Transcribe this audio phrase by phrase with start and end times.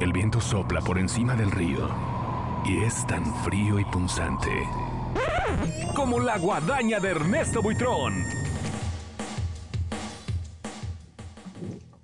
[0.00, 1.86] El viento sopla por encima del río
[2.64, 4.48] y es tan frío y punzante.
[5.94, 8.14] Como la guadaña de Ernesto Buitrón.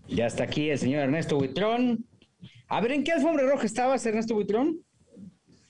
[0.06, 2.04] Ya está aquí el señor Ernesto Buitrón.
[2.68, 4.84] A ver, ¿en qué alfombra roja estabas, Ernesto Buitrón?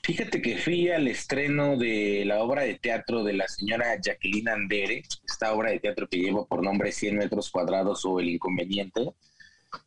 [0.03, 5.05] Fíjate que fui al estreno de la obra de teatro de la señora Jacqueline Andere,
[5.25, 9.13] esta obra de teatro que lleva por nombre 100 metros cuadrados o El Inconveniente.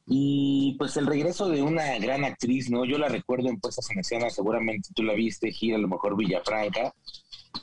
[0.05, 2.85] Y pues el regreso de una gran actriz, ¿no?
[2.85, 6.17] Yo la recuerdo en puestas en escena, seguramente tú la viste, Gira, a lo mejor
[6.17, 6.93] Villafranca,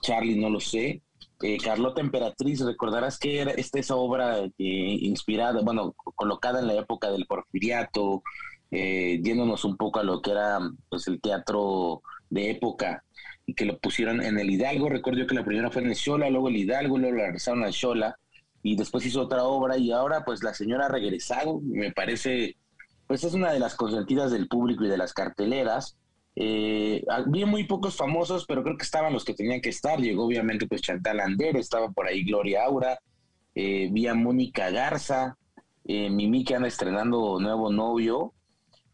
[0.00, 1.02] Charlie, no lo sé.
[1.42, 6.74] Eh, Carlota Emperatriz, recordarás que era esta esa obra eh, inspirada, bueno, colocada en la
[6.74, 8.22] época del porfiriato,
[8.70, 10.58] eh, yéndonos un poco a lo que era
[10.88, 13.05] pues el teatro de época
[13.44, 14.88] y que lo pusieron en el Hidalgo.
[14.88, 17.74] Recuerdo que la primera fue en el Xola, luego el Hidalgo, luego la regresaron al
[17.74, 18.16] Xola
[18.66, 21.61] y después hizo otra obra y ahora pues la señora ha regresado.
[21.62, 22.56] Me parece,
[23.06, 25.97] pues es una de las consentidas del público y de las carteleras.
[26.34, 30.00] Eh, vi muy pocos famosos, pero creo que estaban los que tenían que estar.
[30.00, 32.98] Llegó obviamente pues Chantal Ander, estaba por ahí Gloria Aura,
[33.55, 35.36] eh, vi a Mónica Garza,
[35.84, 38.34] eh, Mimi que anda estrenando nuevo novio,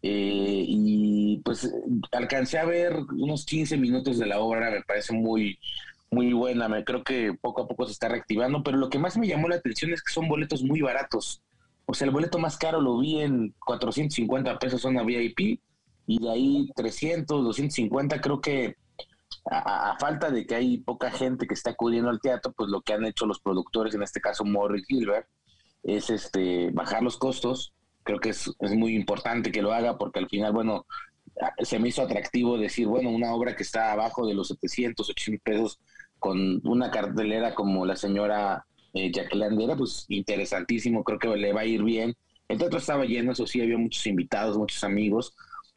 [0.02, 1.72] eh, y pues
[2.10, 5.58] alcancé a ver unos 15 minutos de la obra, me parece muy,
[6.12, 9.16] muy buena, me creo que poco a poco se está reactivando, pero lo que más
[9.16, 11.42] me llamó la atención es que son boletos muy baratos.
[11.86, 15.60] O sea, el boleto más caro lo vi en 450 pesos zona VIP
[16.06, 18.76] y de ahí 300, 250, creo que
[19.50, 22.92] a, falta de que hay poca gente que está acudiendo al teatro, pues lo que
[22.92, 25.26] han hecho los productores, en este caso Morris Gilbert,
[25.82, 30.18] es este bajar los costos creo que es, es muy importante que lo haga porque
[30.18, 30.86] al final, bueno,
[31.58, 35.42] se me hizo atractivo decir, bueno, una obra que está abajo de los 700, 800
[35.42, 35.80] pesos
[36.22, 41.66] con una cartelera como la señora eh, Jacqueline pues interesantísimo, creo que le va a
[41.66, 42.14] ir bien.
[42.48, 45.34] El teatro estaba lleno, eso sí, había muchos invitados, muchos amigos.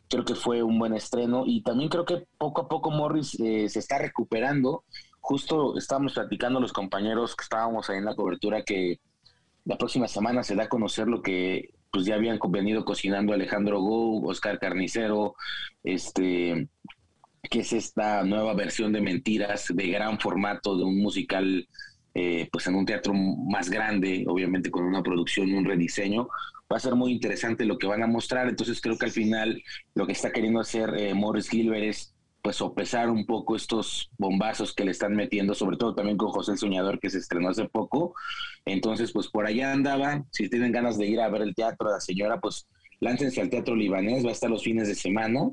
[0.08, 3.68] Creo que fue un buen estreno y también creo que poco a poco Morris eh,
[3.70, 4.84] se está recuperando.
[5.20, 9.00] Justo estábamos platicando los compañeros que estábamos ahí en la cobertura que
[9.64, 13.81] la próxima semana se da a conocer lo que pues ya habían venido cocinando Alejandro
[13.81, 15.34] Go, Oscar Carnicero,
[15.84, 16.68] este
[17.50, 21.67] que es esta nueva versión de Mentiras de gran formato de un musical
[22.13, 26.29] eh, pues en un teatro más grande, obviamente con una producción un rediseño.
[26.72, 29.61] Va a ser muy interesante lo que van a mostrar, entonces creo que al final
[29.94, 34.73] lo que está queriendo hacer eh, Morris Gilbert es pues sopesar un poco estos bombazos
[34.73, 37.67] que le están metiendo, sobre todo también con José el Soñador que se estrenó hace
[37.67, 38.13] poco.
[38.66, 40.23] Entonces, pues por allá andaba.
[40.31, 42.67] Si tienen ganas de ir a ver el teatro la señora, pues
[43.00, 45.50] láncense al Teatro Libanés, va a estar los fines de semana.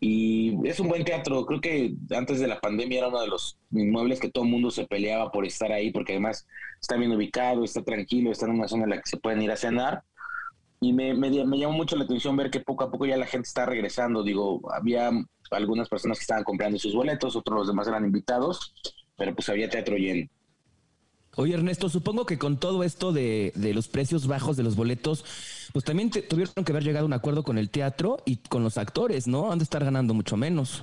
[0.00, 3.58] Y es un buen teatro, creo que antes de la pandemia era uno de los
[3.72, 6.46] inmuebles que todo el mundo se peleaba por estar ahí, porque además
[6.80, 9.50] está bien ubicado, está tranquilo, está en una zona en la que se pueden ir
[9.50, 10.04] a cenar.
[10.80, 13.26] Y me, me, me llamó mucho la atención ver que poco a poco ya la
[13.26, 14.22] gente está regresando.
[14.22, 15.10] Digo, había
[15.50, 18.72] algunas personas que estaban comprando sus boletos, otros los demás eran invitados,
[19.16, 20.28] pero pues había teatro lleno.
[21.40, 25.24] Oye Ernesto, supongo que con todo esto de, de los precios bajos de los boletos,
[25.72, 28.76] pues también tuvieron que haber llegado a un acuerdo con el teatro y con los
[28.76, 29.52] actores, ¿no?
[29.52, 30.82] Han de estar ganando mucho menos.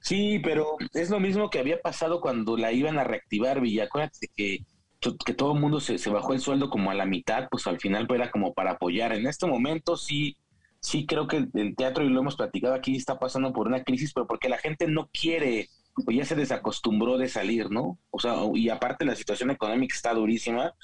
[0.00, 3.84] Sí, pero es lo mismo que había pasado cuando la iban a reactivar, Villa.
[3.84, 4.58] Acuérdate que,
[5.24, 7.80] que todo el mundo se, se, bajó el sueldo como a la mitad, pues al
[7.80, 9.14] final era como para apoyar.
[9.14, 10.36] En este momento sí
[10.80, 14.12] sí creo que el teatro, y lo hemos platicado aquí, está pasando por una crisis,
[14.12, 15.70] pero porque la gente no quiere
[16.08, 17.98] ya se desacostumbró de salir, ¿no?
[18.10, 20.74] O sea, y aparte la situación económica está durísima.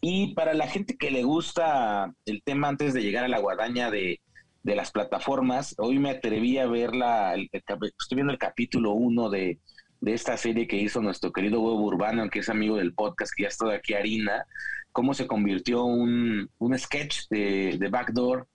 [0.00, 3.90] Y para la gente que le gusta el tema antes de llegar a la guadaña
[3.90, 4.20] de,
[4.62, 9.30] de las plataformas, hoy me atreví a ver la, el, estoy viendo el capítulo uno
[9.30, 9.58] de,
[10.00, 13.44] de esta serie que hizo nuestro querido Huevo Urbano, que es amigo del podcast, que
[13.44, 14.46] ya está de aquí, Harina,
[14.92, 18.46] cómo se convirtió un, un sketch de, de Backdoor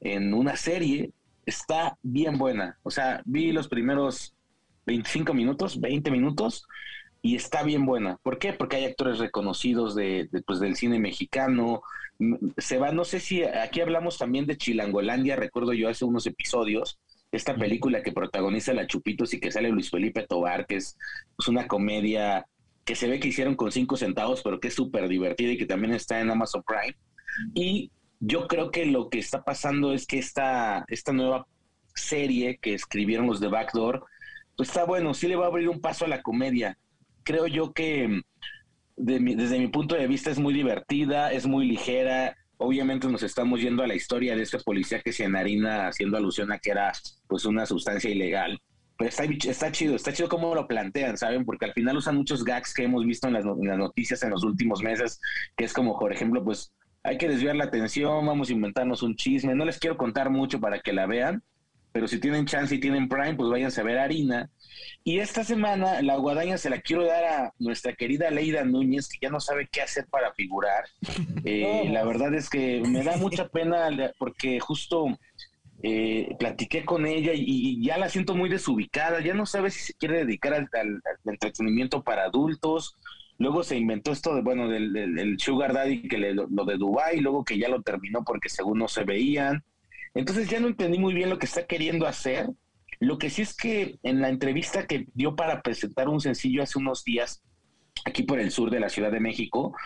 [0.00, 1.12] en una serie
[1.48, 2.78] está bien buena.
[2.82, 4.34] O sea, vi los primeros
[4.88, 6.66] 25 minutos, 20 minutos
[7.22, 8.16] y está bien buena.
[8.22, 8.52] ¿Por qué?
[8.52, 11.82] Porque hay actores reconocidos de, de pues, del cine mexicano.
[12.56, 16.98] Se va, no sé si aquí hablamos también de Chilangolandia, recuerdo yo hace unos episodios,
[17.30, 20.96] esta película que protagoniza la Chupitos y que sale Luis Felipe Tobar, que es
[21.36, 22.46] pues, una comedia
[22.84, 25.66] que se ve que hicieron con cinco centavos, pero que es súper divertida y que
[25.66, 26.96] también está en Amazon Prime.
[27.54, 27.90] Y
[28.20, 31.46] yo creo que lo que está pasando es que esta, esta nueva
[31.94, 34.06] serie que escribieron los de Backdoor,
[34.58, 36.76] pues está bueno, sí le va a abrir un paso a la comedia.
[37.22, 38.22] Creo yo que
[38.96, 42.36] desde mi punto de vista es muy divertida, es muy ligera.
[42.56, 46.50] Obviamente nos estamos yendo a la historia de este policía que se enharina haciendo alusión
[46.50, 46.92] a que era
[47.28, 48.60] pues una sustancia ilegal.
[48.98, 51.44] Pero está, chido, está chido cómo lo plantean, ¿saben?
[51.44, 54.30] Porque al final usan muchos gags que hemos visto en las, en las noticias en
[54.30, 55.20] los últimos meses,
[55.56, 56.72] que es como, por ejemplo, pues
[57.04, 59.54] hay que desviar la atención, vamos a inventarnos un chisme.
[59.54, 61.44] No les quiero contar mucho para que la vean,
[61.98, 64.48] pero si tienen chance y tienen Prime, pues váyanse a ver Harina.
[65.02, 69.18] Y esta semana la guadaña se la quiero dar a nuestra querida Leida Núñez, que
[69.20, 70.84] ya no sabe qué hacer para figurar.
[71.44, 75.06] Eh, la verdad es que me da mucha pena porque justo
[75.82, 79.94] eh, platiqué con ella y, ya la siento muy desubicada, ya no sabe si se
[79.94, 80.68] quiere dedicar al,
[81.24, 82.94] entretenimiento para adultos.
[83.38, 87.44] Luego se inventó esto de, bueno, del, Sugar Daddy, que le, lo, de Dubai, luego
[87.44, 89.64] que ya lo terminó porque según no se veían.
[90.18, 92.50] Entonces ya no entendí muy bien lo que está queriendo hacer.
[92.98, 96.76] Lo que sí es que en la entrevista que dio para presentar un sencillo hace
[96.76, 97.40] unos días,
[98.04, 99.76] aquí por el sur de la Ciudad de México,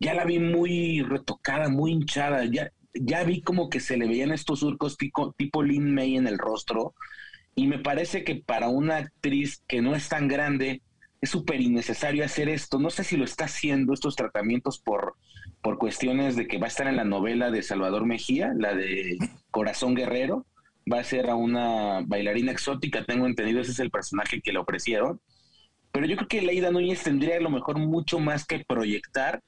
[0.00, 2.46] ya la vi muy retocada, muy hinchada.
[2.46, 6.26] Ya, ya vi como que se le veían estos surcos tipo, tipo Lin May en
[6.26, 6.94] el rostro.
[7.54, 10.80] Y me parece que para una actriz que no es tan grande,
[11.22, 12.78] es súper innecesario hacer esto.
[12.80, 15.14] No sé si lo está haciendo, estos tratamientos, por,
[15.62, 19.16] por cuestiones de que va a estar en la novela de Salvador Mejía, la de
[19.52, 20.44] Corazón Guerrero.
[20.92, 24.58] Va a ser a una bailarina exótica, tengo entendido, ese es el personaje que le
[24.58, 25.20] ofrecieron.
[25.92, 29.40] Pero yo creo que Leida Núñez tendría a lo mejor mucho más que proyectar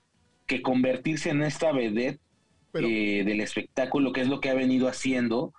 [0.46, 2.20] que convertirse en esta vedette
[2.74, 5.52] eh, del espectáculo, que es lo que ha venido haciendo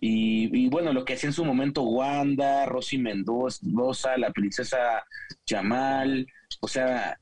[0.00, 5.04] y, bueno, lo que hacía en su momento Wanda, Rosy Mendoza, la princesa
[5.48, 6.26] Jamal,
[6.60, 7.18] o sea,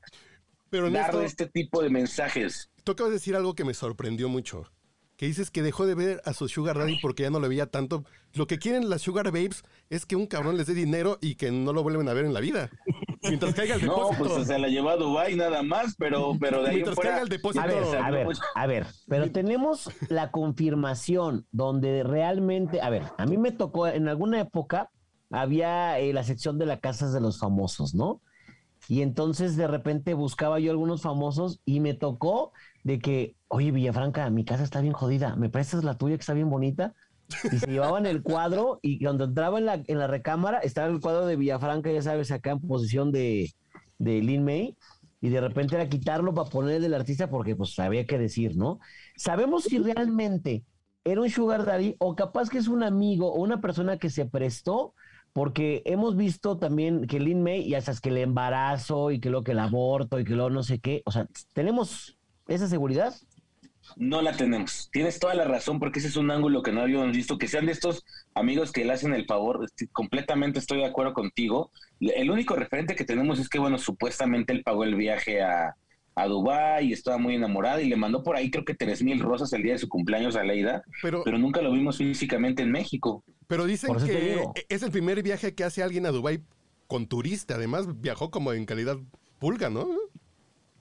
[0.69, 2.69] Pero dar este tipo de mensajes.
[2.83, 4.71] Tú acabas de decir algo que me sorprendió mucho.
[5.17, 7.67] Que dices que dejó de ver a su Sugar Daddy porque ya no le veía
[7.67, 8.03] tanto.
[8.33, 11.51] Lo que quieren las Sugar Babes es que un cabrón les dé dinero y que
[11.51, 12.69] no lo vuelven a ver en la vida.
[13.27, 14.23] Mientras caiga el depósito.
[14.23, 17.21] No, pues se la llevó a Dubái nada más, pero, pero de ahí Mientras caiga
[17.21, 17.63] el depósito.
[17.63, 23.25] A ver, a ver, a ver, pero tenemos la confirmación donde realmente, a ver, a
[23.25, 24.89] mí me tocó en alguna época
[25.31, 28.21] había eh, la sección de las casas de los famosos, ¿no?
[28.87, 32.51] Y entonces de repente buscaba yo algunos famosos y me tocó
[32.83, 36.33] de que, oye, Villafranca, mi casa está bien jodida, ¿me prestas la tuya que está
[36.33, 36.93] bien bonita?
[37.51, 40.99] Y se llevaban el cuadro y cuando entraba en la, en la recámara estaba el
[40.99, 43.53] cuadro de Villafranca, ya sabes, acá en posición de,
[43.97, 44.75] de Lin May.
[45.21, 48.79] Y de repente era quitarlo para poner del artista porque pues había que decir, ¿no?
[49.15, 50.63] Sabemos si realmente
[51.03, 54.25] era un sugar daddy o capaz que es un amigo o una persona que se
[54.25, 54.93] prestó
[55.33, 59.43] porque hemos visto también que Lin May, ya sabes, que el embarazo y que lo
[59.43, 62.17] que el aborto y que lo no sé qué, o sea, ¿tenemos
[62.47, 63.13] esa seguridad?
[63.95, 64.89] No la tenemos.
[64.91, 67.37] Tienes toda la razón porque ese es un ángulo que no habíamos visto.
[67.37, 68.03] Que sean de estos
[68.33, 71.71] amigos que le hacen el favor, completamente estoy de acuerdo contigo.
[71.99, 75.75] El único referente que tenemos es que, bueno, supuestamente él pagó el viaje a,
[76.15, 79.19] a Dubái y estaba muy enamorada y le mandó por ahí creo que tres mil
[79.19, 82.71] rosas el día de su cumpleaños a Leida, pero, pero nunca lo vimos físicamente en
[82.71, 83.23] México.
[83.47, 86.41] Pero dicen que es el primer viaje que hace alguien a Dubái
[86.87, 88.97] con turista, además viajó como en calidad
[89.39, 89.87] pulga, ¿no?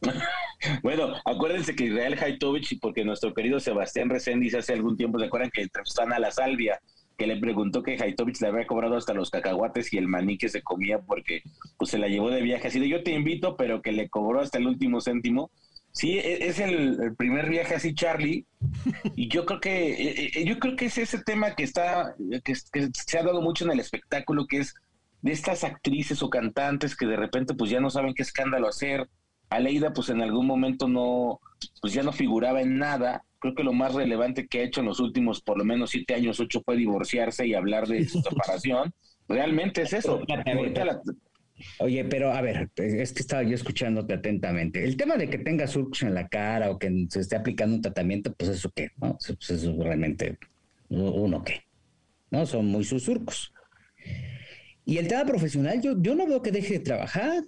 [0.82, 5.50] bueno, acuérdense que Israel Haitovich, porque nuestro querido Sebastián Reséndiz hace algún tiempo, ¿se acuerdan
[5.50, 6.80] que entrevistan a la Salvia?
[7.16, 10.48] Que le preguntó que Haitovich le había cobrado hasta los cacahuates y el maní que
[10.48, 11.42] se comía porque
[11.78, 12.68] pues se la llevó de viaje.
[12.68, 15.50] Así de yo te invito, pero que le cobró hasta el último céntimo.
[15.92, 18.46] Sí, e, es el, primer viaje así, Charlie.
[19.14, 22.54] Y yo creo que e, e, yo creo que es ese tema que está que
[22.54, 24.74] se ha dado mucho en el espectáculo, que es
[25.22, 29.08] de estas actrices o cantantes que de repente pues ya no saben qué escándalo hacer
[29.56, 31.40] Aleida pues en algún momento no,
[31.80, 33.24] pues ya no figuraba en nada.
[33.38, 36.14] Creo que lo más relevante que ha hecho en los últimos por lo menos siete
[36.14, 38.92] años, ocho, fue divorciarse y hablar de su separación.
[39.28, 40.20] Realmente es eso.
[41.78, 44.84] Oye, pero a ver, es que estaba yo escuchándote atentamente.
[44.84, 47.82] El tema de que tenga surcos en la cara o que se esté aplicando un
[47.82, 49.16] tratamiento, pues eso qué, ¿no?
[49.24, 50.38] Pues eso realmente
[50.88, 51.62] uno qué,
[52.30, 52.44] ¿no?
[52.44, 53.52] Son muy sus surcos.
[54.84, 57.44] Y el tema profesional, yo, yo no veo que deje de trabajar.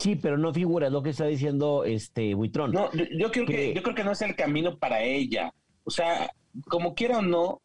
[0.00, 2.72] Sí, pero no figura lo que está diciendo este Buitrón.
[2.72, 3.74] No, yo, creo que...
[3.74, 5.52] yo creo que no es el camino para ella.
[5.84, 6.30] O sea,
[6.68, 7.60] como quiera o no,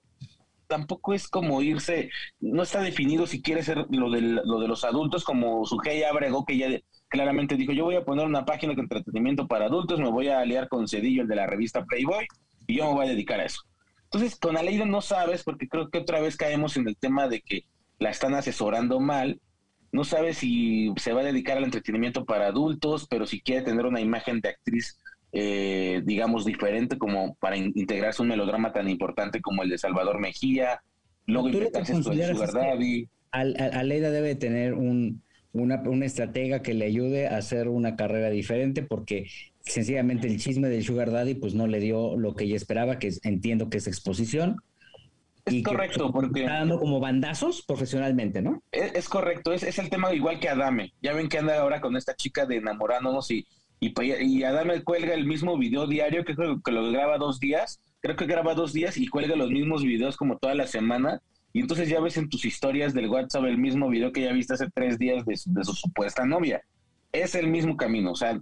[0.67, 2.09] tampoco es como irse,
[2.41, 6.03] no está definido si quiere ser lo de, lo de los adultos, como su Sujei
[6.03, 6.67] Abregó, que ya
[7.07, 10.39] claramente dijo, yo voy a poner una página de entretenimiento para adultos, me voy a
[10.39, 12.27] aliar con Cedillo, el de la revista Playboy,
[12.67, 13.61] y yo me voy a dedicar a eso.
[14.03, 17.39] Entonces, con Aleida no sabes, porque creo que otra vez caemos en el tema de
[17.39, 17.65] que
[17.99, 19.39] la están asesorando mal,
[19.91, 23.85] no sabe si se va a dedicar al entretenimiento para adultos, pero si quiere tener
[23.85, 24.99] una imagen de actriz,
[25.31, 30.81] eh, digamos, diferente, como para integrarse un melodrama tan importante como el de Salvador Mejía,
[31.25, 33.07] luego intentarse su Sugar Daddy.
[33.31, 38.81] Aleida debe tener un, una, una estratega que le ayude a hacer una carrera diferente
[38.81, 39.27] porque
[39.61, 43.11] sencillamente el chisme del Sugar Daddy pues no le dio lo que ella esperaba, que
[43.23, 44.57] entiendo que es exposición
[45.45, 46.41] es correcto, porque...
[46.41, 48.63] Está dando como bandazos profesionalmente, ¿no?
[48.71, 50.93] Es, correcto, es, es, el tema igual que Adame.
[51.01, 53.45] Ya ven que anda ahora con esta chica de enamorándonos y,
[53.79, 57.79] y, y Adame cuelga el mismo video diario, que creo que lo graba dos días,
[57.99, 61.21] creo que graba dos días y cuelga los mismos videos como toda la semana.
[61.53, 64.55] y entonces ya ves en tus historias del WhatsApp el mismo video que ya viste
[64.55, 66.61] hace tres días de su, supuesta novia.
[67.11, 68.41] Es el mismo camino, o sea,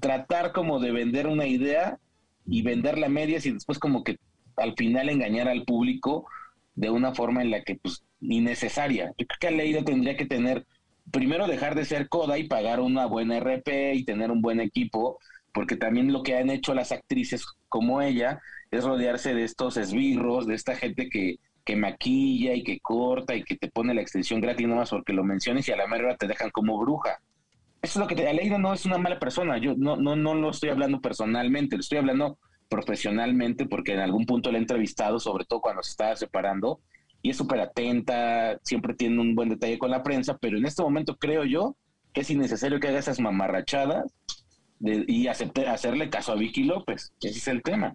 [0.00, 1.98] tratar como de vender una idea
[2.46, 4.18] y venderla a medias y después como que
[4.56, 6.26] al final engañar al público
[6.74, 9.12] de una forma en la que pues innecesaria.
[9.18, 10.66] Yo creo que Aleida tendría que tener,
[11.10, 15.18] primero dejar de ser coda y pagar una buena RP y tener un buen equipo,
[15.52, 18.40] porque también lo que han hecho las actrices como ella
[18.70, 23.44] es rodearse de estos esbirros, de esta gente que, que maquilla y que corta y
[23.44, 26.26] que te pone la extensión gratis nomás porque lo menciones y a la mera te
[26.26, 27.18] dejan como bruja.
[27.82, 30.50] Eso es lo que te, no es una mala persona, yo no, no, no lo
[30.50, 32.38] estoy hablando personalmente, lo estoy hablando
[32.72, 36.80] profesionalmente porque en algún punto la he entrevistado, sobre todo cuando se estaba separando,
[37.20, 40.82] y es súper atenta, siempre tiene un buen detalle con la prensa, pero en este
[40.82, 41.76] momento creo yo
[42.14, 44.10] que es innecesario que haga esas mamarrachadas
[44.80, 47.12] y acepte, hacerle caso a Vicky López.
[47.20, 47.94] Ese es el tema.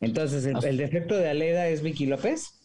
[0.00, 2.58] Entonces, ¿el, defecto de Aleda es Vicky López?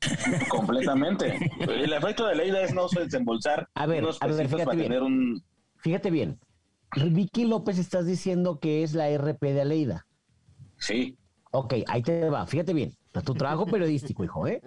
[0.48, 1.38] Completamente.
[1.60, 5.02] El efecto de Aleida es no desembolsar a ver, a ver, fíjate bien.
[5.02, 5.44] un...
[5.76, 6.40] Fíjate bien.
[6.96, 10.05] Vicky López estás diciendo que es la RP de Aleida.
[10.78, 11.16] Sí.
[11.52, 12.46] Ok, ahí te va.
[12.46, 12.92] Fíjate bien.
[13.24, 14.60] Tu trabajo periodístico, hijo, ¿eh?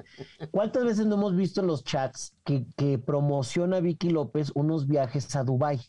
[0.52, 5.36] ¿Cuántas veces no hemos visto en los chats que, que promociona Vicky López unos viajes
[5.36, 5.80] a Dubai?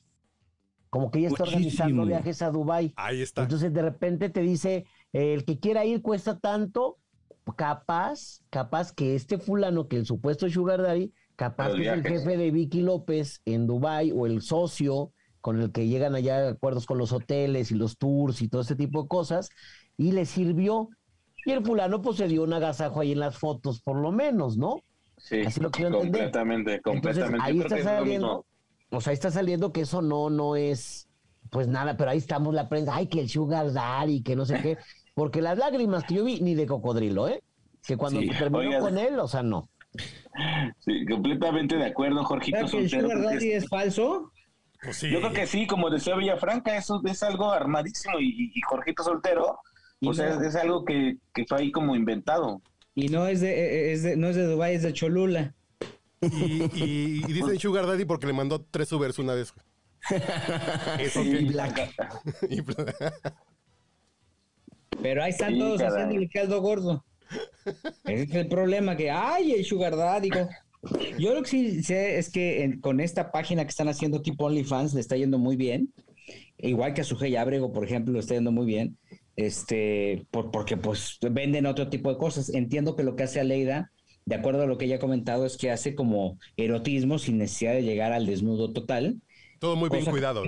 [0.90, 2.92] Como que ella está organizando viajes a Dubai.
[2.96, 3.42] Ahí está.
[3.42, 6.98] Entonces de repente te dice, el que quiera ir cuesta tanto,
[7.56, 12.36] capaz, capaz que este fulano, que el supuesto Sugar Daddy, capaz que es el jefe
[12.36, 16.98] de Vicky López en Dubai o el socio con el que llegan allá acuerdos con
[16.98, 19.48] los hoteles y los tours y todo ese tipo de cosas,
[20.00, 20.88] y le sirvió.
[21.44, 24.56] Y el fulano pues se dio un agasajo ahí en las fotos, por lo menos,
[24.56, 24.76] ¿no?
[25.18, 27.38] Sí, Así lo quiero completamente, completamente.
[27.42, 28.46] ahí está saliendo,
[28.90, 31.08] o sea, ahí está saliendo que eso no, no es,
[31.50, 34.60] pues nada, pero ahí estamos la prensa, ay, que el sugar daddy, que no sé
[34.62, 34.78] qué,
[35.14, 37.42] porque las lágrimas que yo vi, ni de cocodrilo, ¿eh?
[37.86, 39.68] Que cuando terminó con él, o sea, no.
[40.78, 42.66] Sí, completamente de acuerdo, Jorgito.
[42.70, 44.30] que el sugar daddy es falso?
[44.82, 49.02] Pues Yo creo que sí, como decía Villafranca, eso es algo armadísimo y, y Jorgito
[49.02, 49.58] soltero
[50.02, 52.62] o sea, es, algo que, fue ahí como inventado.
[52.94, 55.54] Y no es de, eh, es de, no es de Dubái, es de Cholula.
[56.20, 59.52] Y, y, y dicen Sugar Daddy porque le mandó tres Ubers una vez.
[60.98, 61.94] Eso y Black.
[65.02, 67.04] Pero ahí están todos haciendo el caldo gordo.
[68.04, 70.30] Ese es el problema, que ay, el Sugar Daddy.
[71.18, 74.94] Yo lo que sí sé es que con esta página que están haciendo tipo OnlyFans
[74.94, 75.92] le está yendo muy bien.
[76.58, 78.98] Igual que a Sujei Abrego, por ejemplo, le está yendo muy bien
[79.46, 82.50] este, por, porque pues venden otro tipo de cosas.
[82.50, 83.92] Entiendo que lo que hace Aleida,
[84.26, 87.72] de acuerdo a lo que ella ha comentado, es que hace como erotismo sin necesidad
[87.72, 89.20] de llegar al desnudo total.
[89.58, 90.42] Todo muy bien cuidado.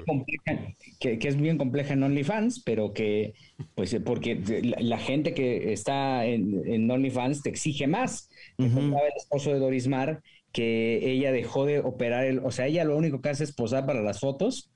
[0.98, 3.34] Que, es bien compleja en OnlyFans, pero que,
[3.74, 4.40] pues, porque
[4.78, 8.30] la, gente que está en, OnlyFans te exige más.
[8.58, 10.22] Uh el esposo de Dorismar
[10.52, 13.86] que ella dejó de operar, el, o sea, ella lo único que hace es posar
[13.86, 14.71] para las fotos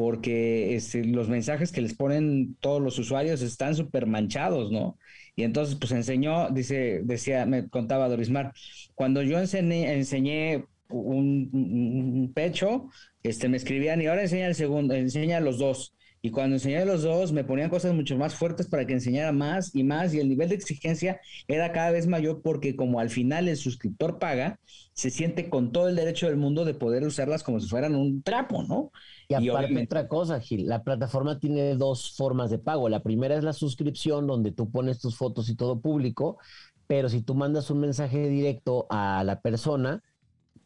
[0.00, 4.98] porque este, los mensajes que les ponen todos los usuarios están súper manchados, ¿no?
[5.36, 8.54] Y entonces, pues enseñó, dice, decía, me contaba Dorismar,
[8.94, 12.88] cuando yo enseñé, enseñé un, pecho,
[13.22, 15.94] este, me escribían y ahora enseña el segundo, enseña los dos.
[16.22, 19.74] Y cuando enseñé los dos, me ponían cosas mucho más fuertes para que enseñara más
[19.74, 23.48] y más, y el nivel de exigencia era cada vez mayor porque como al final
[23.48, 24.60] el suscriptor paga,
[24.92, 28.22] se siente con todo el derecho del mundo de poder usarlas como si fueran un
[28.22, 28.92] trapo, ¿no?
[29.28, 32.88] Y aparte otra cosa, Gil, la plataforma tiene dos formas de pago.
[32.88, 36.38] La primera es la suscripción, donde tú pones tus fotos y todo público,
[36.86, 40.02] pero si tú mandas un mensaje directo a la persona,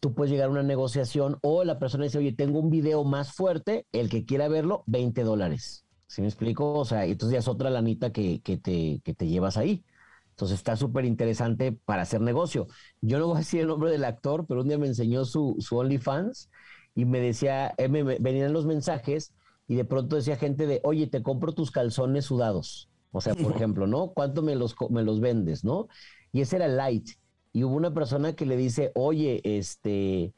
[0.04, 3.32] tú puedes llegar a una negociación o la persona dice, oye, tengo un video más
[3.32, 5.86] fuerte, el que quiera verlo, 20 dólares.
[6.08, 6.74] ¿Sí me explico?
[6.74, 9.82] O sea, entonces ya es otra lanita que, que, te, que te llevas ahí.
[10.28, 12.66] Entonces está súper interesante para hacer negocio.
[13.00, 15.56] Yo no voy a decir el nombre del actor, pero un día me enseñó su,
[15.60, 16.50] su OnlyFans
[16.94, 19.32] y me decía, eh, venían los mensajes
[19.66, 22.90] y de pronto decía gente de, oye, te compro tus calzones sudados.
[23.10, 24.08] O sea, por ejemplo, ¿no?
[24.08, 25.88] ¿Cuánto me los, me los vendes, no?
[26.30, 27.08] Y ese era light.
[27.54, 30.34] Y hubo una persona que le dice, oye, este,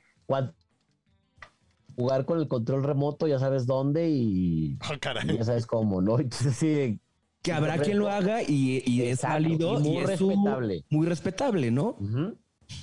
[1.96, 6.18] jugar con el control remoto, ya sabes dónde y, oh, ya sabes cómo, ¿no?
[6.20, 7.00] Entonces sí.
[7.42, 10.84] Que habrá quien lo haga y, es válido y muy respetable.
[10.90, 11.96] muy respetable, ¿no?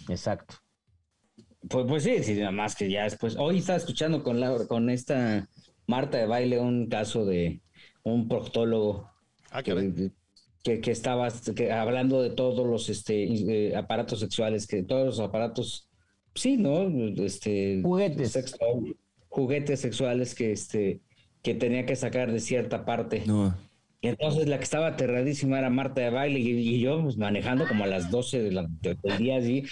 [0.09, 0.55] Exacto.
[1.69, 3.35] Pues, pues sí, sí, nada más que ya después.
[3.37, 5.47] Hoy estaba escuchando con, la, con esta
[5.85, 7.61] Marta de baile un caso de
[8.01, 9.11] un proctólogo
[9.51, 10.11] ah, que,
[10.63, 11.27] que, estaba
[11.72, 15.89] hablando de todos los este, eh, aparatos sexuales, que todos los aparatos,
[16.34, 16.88] sí, ¿no?
[17.24, 18.55] Este, juguetes.
[19.27, 21.01] juguetes sexuales que, este,
[21.41, 23.24] que tenía que sacar de cierta parte.
[23.27, 23.53] No.
[24.00, 27.84] Y entonces la que estaba aterradísima era Marta de baile y, yo pues, manejando como
[27.84, 29.63] a las 12 de la, del día así.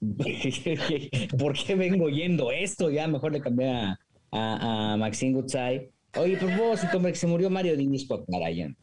[1.38, 2.90] ¿Por qué vengo oyendo esto?
[2.90, 3.98] Ya mejor le cambié a,
[4.30, 5.90] a, Maxine Gutzai.
[6.16, 8.76] Oye, si se murió Mario Dinisco Carayan.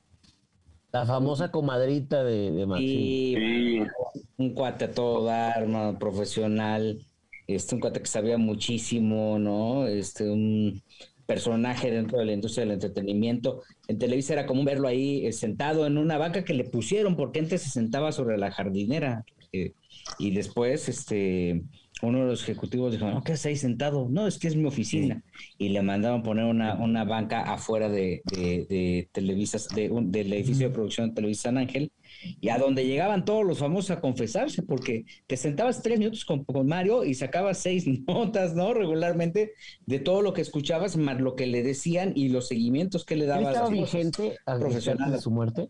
[0.92, 3.92] La famosa comadrita de, de Maxine.
[4.38, 5.66] un cuate a todo dar,
[6.00, 7.06] profesional.
[7.46, 9.88] Este, un cuate que sabía muchísimo, ¿no?
[9.88, 10.82] Este, un
[11.26, 13.62] personaje dentro de la industria del entretenimiento.
[13.88, 17.40] En Televisa era común verlo ahí eh, sentado en una vaca que le pusieron, porque
[17.40, 19.26] antes se sentaba sobre la jardinera.
[19.52, 19.74] Eh,
[20.20, 21.64] y después, este,
[22.02, 24.08] uno de los ejecutivos dijo, no, ¿qué haces ahí sentado?
[24.10, 25.24] No, es que es mi oficina.
[25.58, 30.68] Y le mandaban poner una, una banca afuera de, de, de Televisas, de del edificio
[30.68, 31.92] de producción de Televisa San Ángel,
[32.40, 36.44] y a donde llegaban todos los famosos a confesarse, porque te sentabas tres minutos con,
[36.44, 38.74] con Mario y sacabas seis notas, ¿no?
[38.74, 39.54] Regularmente
[39.86, 43.26] de todo lo que escuchabas, más lo que le decían y los seguimientos que le
[43.26, 43.48] daban.
[43.48, 45.70] ¿Estaba vigente profesional de su muerte?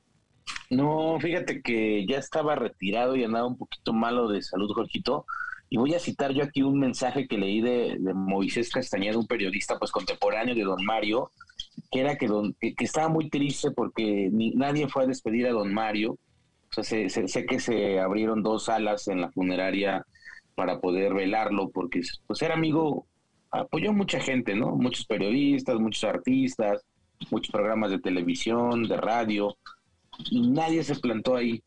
[0.70, 5.26] No, fíjate que ya estaba retirado y andaba un poquito malo de salud, Jorgito.
[5.70, 9.78] Y voy a citar yo aquí un mensaje que leí de, Moisés Castañeda, un periodista
[9.78, 11.32] pues contemporáneo de don Mario,
[11.92, 15.74] que era que, don, que, estaba muy triste porque nadie fue a despedir a don
[15.74, 16.18] Mario.
[16.70, 20.06] O sea, sé, que se abrieron dos salas en la funeraria
[20.56, 23.06] para poder velarlo, porque pues era amigo,
[23.52, 24.76] apoyó mucha gente, ¿no?
[24.76, 26.84] Muchos periodistas, muchos artistas,
[27.30, 29.56] muchos programas de televisión, de radio,
[30.30, 31.62] y nadie se plantó ahí.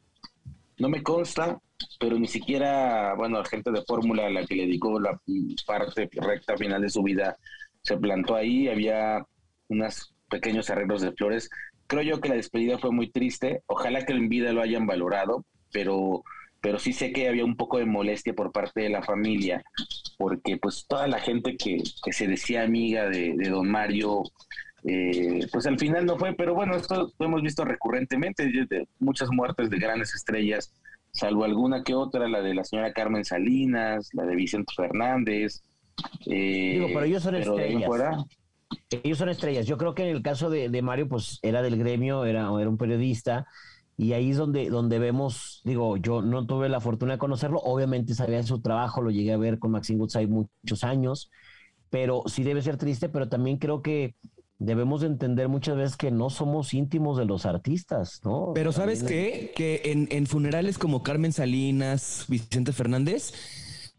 [0.78, 1.60] No me consta,
[1.98, 5.20] pero ni siquiera, bueno, gente de Fórmula a la que le dedicó la
[5.66, 7.36] parte recta final de su vida
[7.82, 9.24] se plantó ahí, había
[9.68, 11.50] unos pequeños arreglos de flores.
[11.86, 15.44] Creo yo que la despedida fue muy triste, ojalá que en vida lo hayan valorado,
[15.72, 16.22] pero,
[16.60, 19.62] pero sí sé que había un poco de molestia por parte de la familia,
[20.18, 24.22] porque pues toda la gente que, que se decía amiga de, de don Mario,
[24.84, 28.50] eh, pues al final no fue, pero bueno, esto lo hemos visto recurrentemente,
[28.98, 30.72] muchas muertes de grandes estrellas
[31.12, 35.62] salvo alguna que otra, la de la señora Carmen Salinas, la de Vicente Fernández.
[36.26, 37.90] Eh, Digo, pero ellos son estrellas.
[38.90, 39.66] Ellos son estrellas.
[39.66, 42.78] Yo creo que en el caso de, Mario, pues era del gremio, era, era un
[42.78, 43.46] periodista,
[44.00, 48.14] y ahí es donde, donde vemos, digo, yo no tuve la fortuna de conocerlo, obviamente
[48.14, 51.30] sabía su trabajo, lo llegué a ver con Maxine Goodside muchos años,
[51.90, 54.14] pero sí debe ser triste, pero también creo que
[54.60, 58.52] debemos entender muchas veces que no somos íntimos de los artistas, ¿no?
[58.54, 59.52] Pero ¿sabes qué?
[59.56, 63.32] Que en, funerales como Carmen Salinas, Vicente Fernández,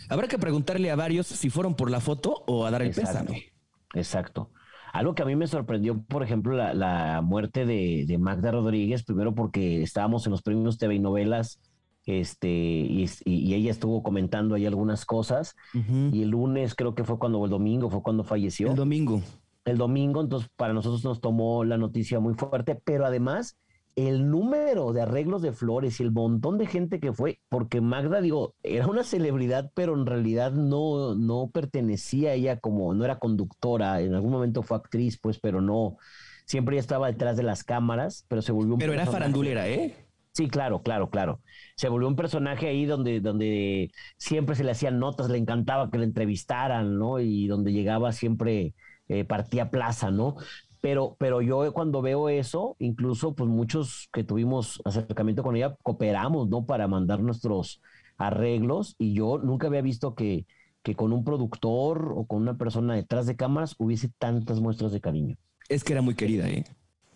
[0.07, 3.51] habrá que preguntarle a varios si fueron por la foto o a dar el pésame.
[3.95, 4.51] Exacto.
[4.93, 9.81] Algo que a mí me sorprendió, por ejemplo, la, muerte de, Magda Rodríguez, primero porque
[9.81, 11.59] estábamos en los premios TV y novelas,
[12.05, 17.39] este, y, ella estuvo comentando ahí algunas cosas, y el lunes creo que fue cuando,
[17.39, 18.69] o el domingo fue cuando falleció.
[18.69, 19.23] El domingo
[19.65, 23.57] el domingo, entonces para nosotros nos tomó la noticia muy fuerte, pero además
[23.95, 28.21] el número de arreglos de flores y el montón de gente que fue, porque Magda,
[28.21, 33.19] digo, era una celebridad, pero en realidad no, no pertenecía a ella como, no era
[33.19, 35.97] conductora, en algún momento fue actriz, pues, pero no,
[36.45, 39.95] siempre ella estaba detrás de las cámaras, pero se volvió un Pero era farandulera, ¿eh?
[40.33, 41.41] Sí, claro, claro, claro.
[41.75, 45.97] Se volvió un personaje ahí donde, donde siempre se le hacían notas, le encantaba que
[45.97, 47.19] le entrevistaran, ¿no?
[47.19, 48.73] Y donde llegaba siempre
[49.11, 50.37] eh, partía plaza, ¿no?
[50.79, 56.47] Pero, pero yo cuando veo eso, incluso pues muchos que tuvimos acercamiento con ella, cooperamos,
[56.47, 56.65] ¿no?
[56.65, 57.81] Para mandar nuestros
[58.17, 60.45] arreglos y yo nunca había visto que,
[60.81, 65.01] que con un productor o con una persona detrás de cámaras hubiese tantas muestras de
[65.01, 65.35] cariño.
[65.67, 66.63] Es que era muy querida, ¿eh?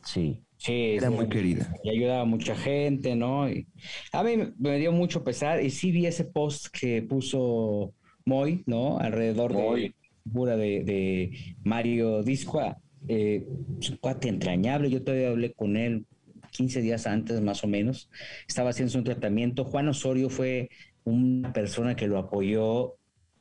[0.03, 0.41] Sí.
[0.57, 1.73] Sí, era muy querida.
[1.83, 3.49] Y ayudaba a mucha gente, ¿no?
[3.49, 3.67] Y
[4.11, 7.93] a mí me dio mucho pesar y sí vi ese post que puso
[8.25, 8.97] Moy, ¿no?
[8.97, 9.93] Alrededor de,
[10.25, 13.47] figura de, Mario Discoa, eh,
[13.79, 16.05] es un cuate entrañable, yo todavía hablé con él
[16.51, 18.09] 15 días antes más o menos,
[18.47, 20.69] estaba haciendo un tratamiento, Juan Osorio fue
[21.03, 22.95] una persona que lo apoyó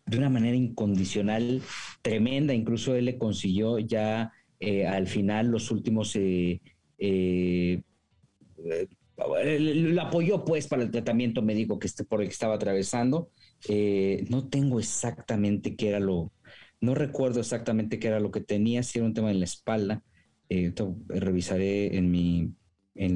[0.06, 1.62] de una manera incondicional,
[2.02, 6.14] tremenda, incluso él le consiguió ya eh, al final los últimos...
[6.16, 6.60] Eh,
[6.98, 7.82] eh,
[9.16, 13.30] lo apoyó pues para el tratamiento médico que este, por el que estaba atravesando.
[14.28, 16.32] no tengo exactamente qué era lo,
[16.80, 20.02] no recuerdo exactamente qué era lo que tenía, si era un tema en la espalda.
[20.48, 20.72] Eh,
[21.08, 22.56] revisaré en,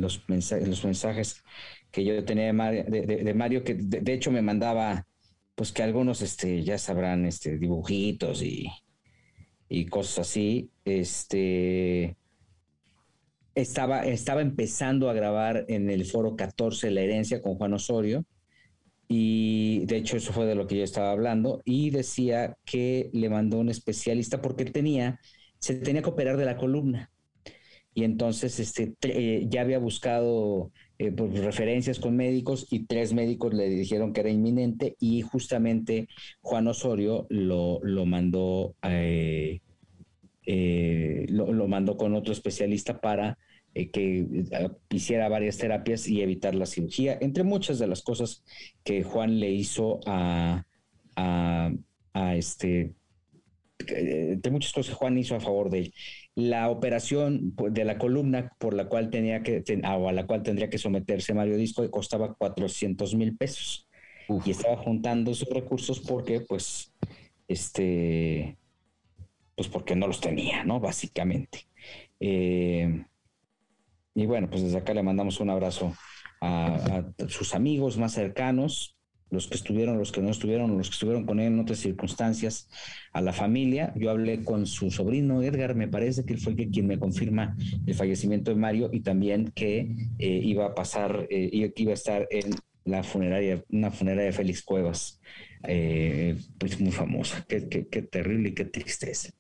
[0.01, 1.43] los mensajes,
[1.91, 5.07] que yo tenía de Mario, que de, hecho me mandaba,
[5.55, 8.69] pues que algunos este, ya sabrán, este, dibujitos y,
[9.69, 10.71] y cosas así.
[10.85, 12.17] Este,
[13.55, 18.25] estaba, estaba empezando a grabar en el foro 14 La herencia con Juan Osorio
[19.09, 23.31] y de hecho eso fue de lo que yo estaba hablando, y decía que le
[23.31, 25.21] mandó un especialista porque tenía,
[25.59, 27.11] se tenía que operar de la columna.
[27.95, 33.55] y entonces este, eh, ya había buscado eh, pues, referencias con médicos y tres médicos
[33.55, 36.09] le dijeron que era inminente y justamente
[36.43, 39.61] Juan Osorio lo, lo mandó, eh,
[41.29, 43.39] lo, mandó con otro especialista para
[43.87, 44.27] que
[44.91, 48.45] hiciera varias terapias y evitar la cirugía, entre muchas de las cosas
[48.85, 50.65] que Juan le hizo a,
[51.17, 51.71] a,
[52.13, 52.95] a este,
[53.79, 55.95] entre muchas cosas que Juan hizo a favor de él
[56.39, 60.45] la operación pues, de la columna por la cual tenía que, o a la cual
[60.45, 63.89] tendría que someterse Mario Disco costaba 400 mil pesos.
[64.45, 66.93] Y estaba juntando sus recursos porque, pues,
[67.49, 68.57] este,
[69.57, 70.79] pues porque no los tenía, ¿no?
[70.79, 71.67] Básicamente.
[72.21, 73.05] Eh,
[74.19, 75.95] y bueno, pues desde acá le mandamos un abrazo
[76.41, 78.97] a sus amigos más cercanos,
[79.31, 82.69] los que estuvieron, los que no estuvieron, los que estuvieron con él en otras circunstancias,
[83.13, 83.93] a la familia.
[83.95, 87.95] Yo hablé con su sobrino Edgar, me parece que él fue quien me confirma el
[87.95, 92.51] fallecimiento de Mario y también que eh, iba a pasar, eh, iba a estar en
[92.85, 95.21] la funeraria, una funeraria de Félix Cuevas,
[95.63, 97.45] eh, pues muy famosa.
[97.49, 99.31] Qué, qué, qué terrible y qué tristeza.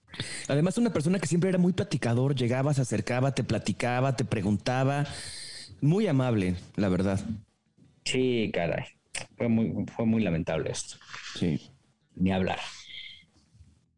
[0.48, 5.06] Además, una persona que siempre era muy platicador, llegaba, se acercaba, te platicaba, te preguntaba.
[5.80, 7.20] Muy amable, la verdad.
[8.04, 8.84] Sí, caray.
[9.36, 10.96] Fue muy, fue muy lamentable esto.
[11.38, 11.70] Sí.
[12.14, 12.58] Ni hablar.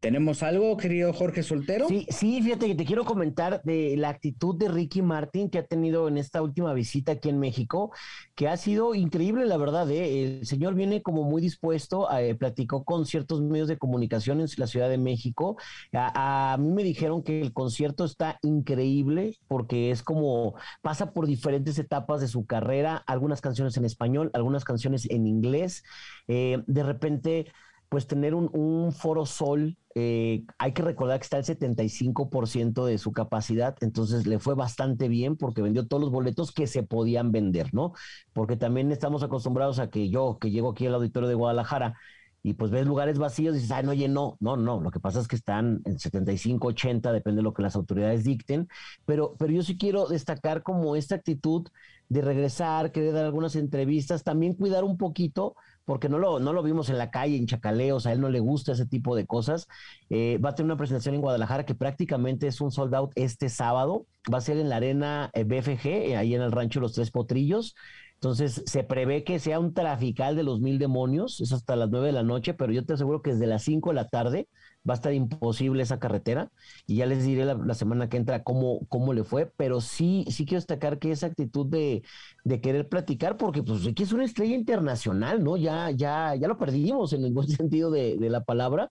[0.01, 1.87] ¿Tenemos algo, querido Jorge Soltero?
[1.87, 5.63] Sí, sí, fíjate que te quiero comentar de la actitud de Ricky Martin que ha
[5.63, 7.91] tenido en esta última visita aquí en México,
[8.33, 9.87] que ha sido increíble, la verdad.
[9.91, 10.39] ¿eh?
[10.39, 14.65] El señor viene como muy dispuesto, eh, platicó con ciertos medios de comunicación en la
[14.65, 15.57] Ciudad de México.
[15.93, 21.77] A, mí me dijeron que el concierto está increíble porque es como pasa por diferentes
[21.77, 25.83] etapas de su carrera, algunas canciones en español, algunas canciones en inglés.
[26.27, 27.45] Eh, de repente
[27.91, 33.11] pues tener un, foro sol, eh, hay que recordar que está el 75% de su
[33.11, 37.73] capacidad, entonces le fue bastante bien porque vendió todos los boletos que se podían vender,
[37.73, 37.91] ¿no?
[38.31, 41.95] Porque también estamos acostumbrados a que yo, que llego aquí al auditorio de Guadalajara,
[42.43, 44.37] y pues ves lugares vacíos y dices, ay, no llenó.
[44.39, 47.61] No, no, lo que pasa es que están en 75, 80, depende de lo que
[47.61, 48.67] las autoridades dicten.
[49.05, 51.67] Pero, pero yo sí quiero destacar como esta actitud
[52.09, 55.55] de regresar, querer dar algunas entrevistas, también cuidar un poquito
[55.91, 58.39] porque no lo, no lo vimos en la calle, en chacaleos, a él no le
[58.39, 59.67] gusta ese tipo de cosas.
[60.09, 63.49] Eh, va a tener una presentación en Guadalajara que prácticamente es un sold out este
[63.49, 64.05] sábado.
[64.33, 67.11] Va a ser en la arena eh, BFG, eh, ahí en el rancho Los Tres
[67.11, 67.75] Potrillos.
[68.13, 72.07] Entonces, se prevé que sea un trafical de los mil demonios, es hasta las nueve
[72.07, 74.47] de la noche, pero yo te aseguro que desde las cinco de la tarde
[74.87, 76.51] va a estar imposible esa carretera
[76.87, 80.45] y ya les diré la, semana que entra cómo, cómo le fue, pero sí, sí
[80.45, 82.03] quiero destacar que esa actitud de,
[82.43, 85.57] de querer platicar, porque pues aquí es una estrella internacional, ¿no?
[85.57, 88.89] Ya, ya, ya lo perdimos en el buen sentido de, de la palabra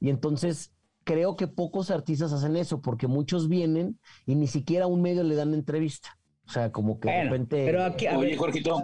[0.00, 0.72] y entonces
[1.04, 5.34] creo que pocos artistas hacen eso, porque muchos vienen y ni siquiera un medio le
[5.34, 6.19] dan entrevista.
[6.50, 7.64] O sea, como que de repente.
[7.64, 8.82] Pero aquí, Oye, Jorgito,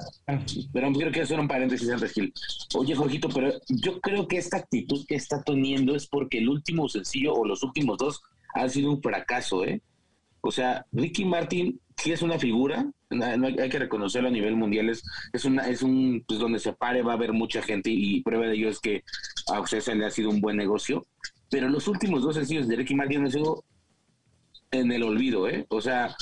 [0.73, 2.33] pero quiero que hacer un paréntesis antes, Gil.
[2.77, 6.89] Oye, Jorgito, pero yo creo que esta actitud que está teniendo es porque el último
[6.89, 8.23] sencillo o los últimos dos
[8.55, 9.83] han sido un fracaso, ¿eh?
[10.43, 15.03] O sea, Ricky Martin sí es una figura, hay que reconocerlo a nivel mundial, es,
[15.33, 18.47] es, una, es un, pues donde se pare va a haber mucha gente y prueba
[18.47, 19.03] de ello es que
[19.53, 21.05] a usted se le ha sido un buen negocio,
[21.51, 23.65] pero los últimos dos sencillos de Ricky Martin han sido
[24.71, 25.67] en el olvido, ¿eh?
[25.69, 26.15] O sea,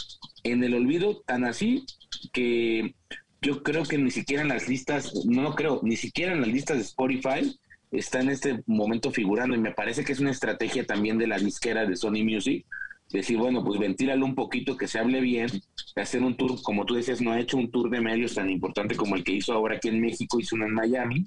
[0.42, 1.84] en el olvido tan así
[2.32, 2.94] que
[3.42, 6.76] yo creo que ni siquiera en las listas, no creo, ni siquiera en las listas
[6.76, 7.58] de Spotify
[7.90, 11.38] está en este momento figurando y me parece que es una estrategia también de la
[11.38, 12.66] disquera de Sony Music
[13.10, 15.48] decir, bueno, pues ventílalo un poquito, que se hable bien,
[15.96, 18.96] hacer un tour, como tú decías, no ha hecho un tour de medios tan importante
[18.96, 21.26] como el que hizo ahora aquí en México, hizo uno en Miami,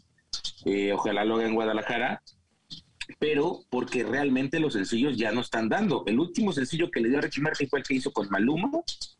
[0.66, 2.22] eh, ojalá lo haga en Guadalajara,
[3.20, 6.04] pero porque realmente los sencillos ya no están dando.
[6.06, 8.70] El último sencillo que le dio a Ricky Martin fue el que hizo con Maluma,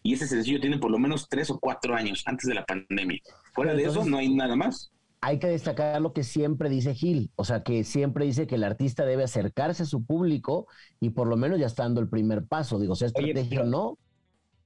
[0.04, 3.20] y ese sencillo tiene por lo menos tres o cuatro años antes de la pandemia.
[3.54, 4.92] Fuera de eso, no hay nada más.
[5.20, 8.64] Hay que destacar lo que siempre dice Gil, o sea, que siempre dice que el
[8.64, 10.68] artista debe acercarse a su público
[11.00, 12.80] y por lo menos ya está dando el primer paso.
[12.80, 13.98] Digo, sea estrategia o no.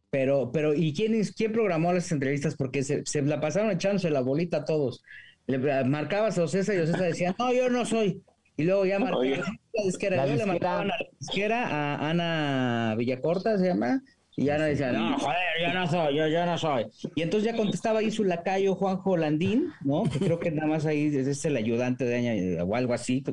[0.10, 2.56] Pero, pero, ¿y quién, es, quién programó las entrevistas?
[2.58, 5.02] Porque se, se la pasaron echándose la bolita a todos.
[5.48, 8.22] Le marcabas a Ocesa y Ocesa decía, no, yo no soy.
[8.62, 9.44] Y luego ya marcó la
[9.84, 10.26] disquera.
[10.26, 14.04] le marcaban a la disquera a Ana Villacorta, se llama.
[14.38, 16.86] Y ya no decía, no, joder, yo no soy, yo, yo no soy.
[17.16, 20.04] Y entonces ya contestaba ahí su lacayo Juanjo Landín, ¿no?
[20.04, 23.24] Que creo que nada más ahí es el ayudante de Aña o algo así.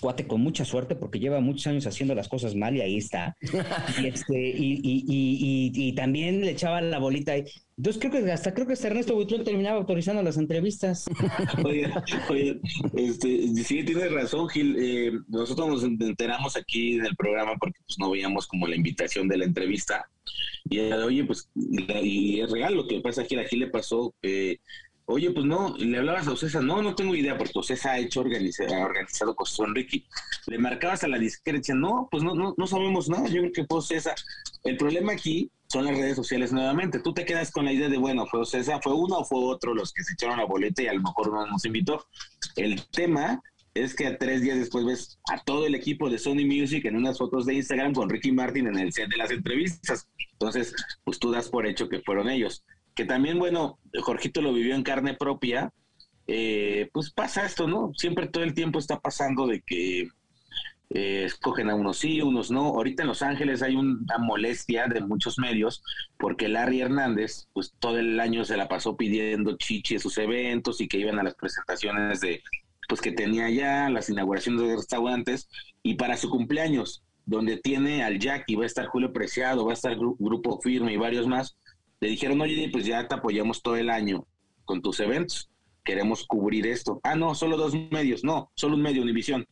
[0.00, 3.36] Cuate con mucha suerte porque lleva muchos años haciendo las cosas mal y ahí está.
[4.02, 7.44] Y, este, y, y, y, y también le echaba la bolita ahí.
[7.76, 11.06] Entonces creo que hasta creo que hasta Ernesto Buitrón terminaba autorizando las entrevistas.
[11.64, 11.92] oye,
[12.30, 12.60] oye,
[12.94, 14.76] este, sí, tienes razón, Gil.
[14.78, 19.26] Eh, nosotros nos enteramos aquí en el programa porque pues, no veíamos como la invitación
[19.26, 20.08] de la entrevista
[20.70, 24.60] Y oye, pues, y, es real lo que pasa aquí, aquí le pasó, que
[25.06, 28.20] Oye, pues no, le hablabas a Ocesa, no, no tengo idea, porque Ocesa ha hecho
[28.20, 30.06] organizado, ha organizado con Ricky.
[30.46, 33.64] Le marcabas a la decían, no, pues no, no, no sabemos nada, yo creo que
[33.66, 34.14] fue Ocesa.
[34.62, 37.00] El problema aquí son las redes sociales nuevamente.
[37.00, 39.74] Tú te quedas con la idea de, bueno, fue Ocesa, fue uno o fue otro
[39.74, 42.06] los que se echaron la boleta y a lo mejor no nos invitó.
[42.56, 43.42] El tema
[43.74, 46.96] es que a tres días después ves a todo el equipo de Sony Music en
[46.96, 50.08] unas fotos de Instagram con Ricky Martin en el set de las entrevistas.
[50.32, 52.64] Entonces, pues tú das por hecho que fueron ellos
[52.94, 55.72] que también, bueno, Jorgito lo vivió en carne propia,
[56.26, 57.92] eh, pues pasa esto, ¿no?
[57.94, 60.08] Siempre todo el tiempo está pasando de que
[60.90, 62.66] eh, escogen a unos sí, unos no.
[62.66, 65.82] Ahorita en Los Ángeles hay una molestia de muchos medios
[66.18, 70.80] porque Larry Hernández, pues todo el año se la pasó pidiendo chichi en sus eventos
[70.80, 72.42] y que iban a las presentaciones de,
[72.88, 75.48] pues que tenía ya, las inauguraciones de restaurantes
[75.82, 79.74] y para su cumpleaños, donde tiene al Jackie, va a estar Julio Preciado, va a
[79.74, 81.56] estar Grupo Firme y varios más,
[82.00, 84.26] le dijeron, oye, pues ya te apoyamos todo el año
[84.64, 85.50] con tus eventos,
[85.84, 87.00] queremos cubrir esto.
[87.04, 89.46] Ah, no, solo dos medios, no, solo un medio, Univisión,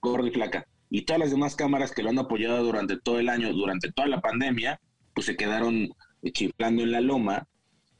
[0.00, 0.66] gordo y flaca.
[0.90, 4.08] Y todas las demás cámaras que lo han apoyado durante todo el año, durante toda
[4.08, 4.80] la pandemia,
[5.14, 5.88] pues se quedaron
[6.32, 7.46] chiflando en la loma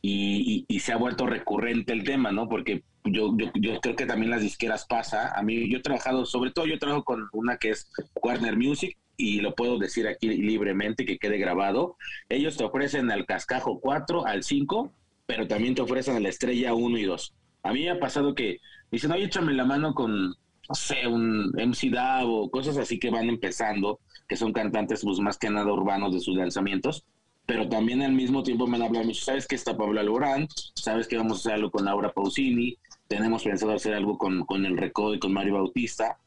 [0.02, 2.48] y, se ha vuelto recurrente el tema, ¿no?
[2.48, 5.33] Porque yo, yo, yo, creo que también las disqueras pasa.
[5.37, 7.90] A mí, yo he trabajado, sobre todo yo trabajo con una que es
[8.22, 11.96] Warner Music, y lo puedo decir aquí libremente que quede grabado,
[12.29, 14.92] ellos te ofrecen al cascajo 4, al 5,
[15.26, 17.35] pero también te ofrecen a la estrella 1 y 2.
[17.62, 21.52] A mí me ha pasado que dicen, oye, échame la mano con, no sé, un
[21.57, 25.72] MC Dav o cosas así que van empezando, que son cantantes pues más que nada
[25.72, 27.05] urbanos de sus lanzamientos,
[27.46, 31.16] pero también al mismo tiempo me han hablado, sabes que está Pablo Alborán, sabes que
[31.16, 32.76] vamos a hacer algo con Laura Pausini,
[33.09, 36.18] tenemos pensado hacer algo con, con el Recodo y con Mario Bautista,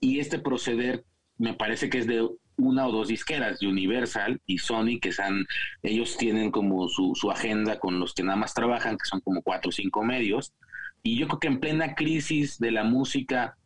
[0.00, 1.04] y este proceder
[1.38, 5.46] me parece que es de una o dos disqueras, Universal y Sony, que son,
[5.82, 9.42] ellos tienen como su, su agenda con los que nada más trabajan, que son como
[9.42, 10.52] cuatro o cinco medios.
[11.02, 13.56] Y yo creo que en plena crisis de la música,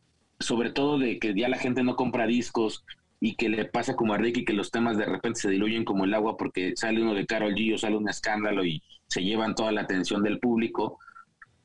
[0.41, 2.85] sobre todo de que ya la gente no compra discos
[3.21, 6.05] y que le pasa como a Ricky que los temas de repente se diluyen como
[6.05, 9.55] el agua porque sale uno de Carol G o sale un escándalo y se llevan
[9.55, 10.99] toda la atención del público,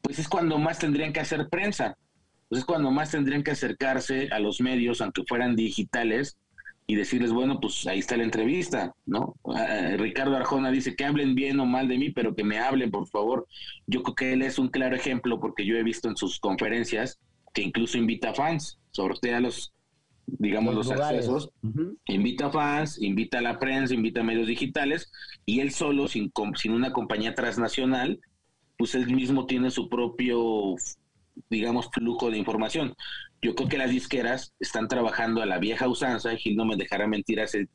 [0.01, 1.97] pues es cuando más tendrían que hacer prensa.
[2.53, 6.37] Pues es cuando más tendrían que acercarse a los medios, aunque fueran digitales,
[6.85, 9.35] y decirles, bueno, pues ahí está la entrevista, ¿no?
[9.43, 12.91] Ah, Ricardo Arjona dice que hablen bien o mal de mí, pero que me hablen,
[12.91, 13.47] por favor.
[13.87, 17.19] Yo creo que él es un claro ejemplo porque yo he visto en sus conferencias
[17.55, 19.73] que incluso invita fans, sortea los,
[20.27, 21.49] digamos, los, accesos,
[22.05, 25.11] invita fans, invita a la prensa, invita a medios digitales
[25.43, 28.19] y él solo, sin, sin una compañía transnacional,
[28.77, 30.75] pues él mismo tiene su propio
[31.49, 32.95] digamos, flujo de información.
[33.41, 37.07] Yo creo que las disqueras están trabajando a la vieja usanza, Gil no me dejará
[37.07, 37.67] mentir, hace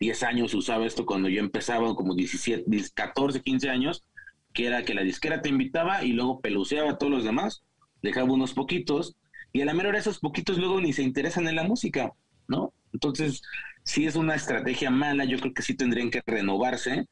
[0.00, 4.04] 10 años usaba esto cuando yo empezaba, como 17, 14, 15 años,
[4.52, 7.62] que era que la disquera te invitaba y luego peluceaba a todos los demás,
[8.02, 9.16] dejaba unos poquitos,
[9.52, 12.12] y a la mera hora esos poquitos luego ni se interesan en la música,
[12.46, 12.72] ¿no?
[12.92, 13.42] Entonces,
[13.82, 17.06] si es una estrategia mala, yo creo que sí tendrían que renovarse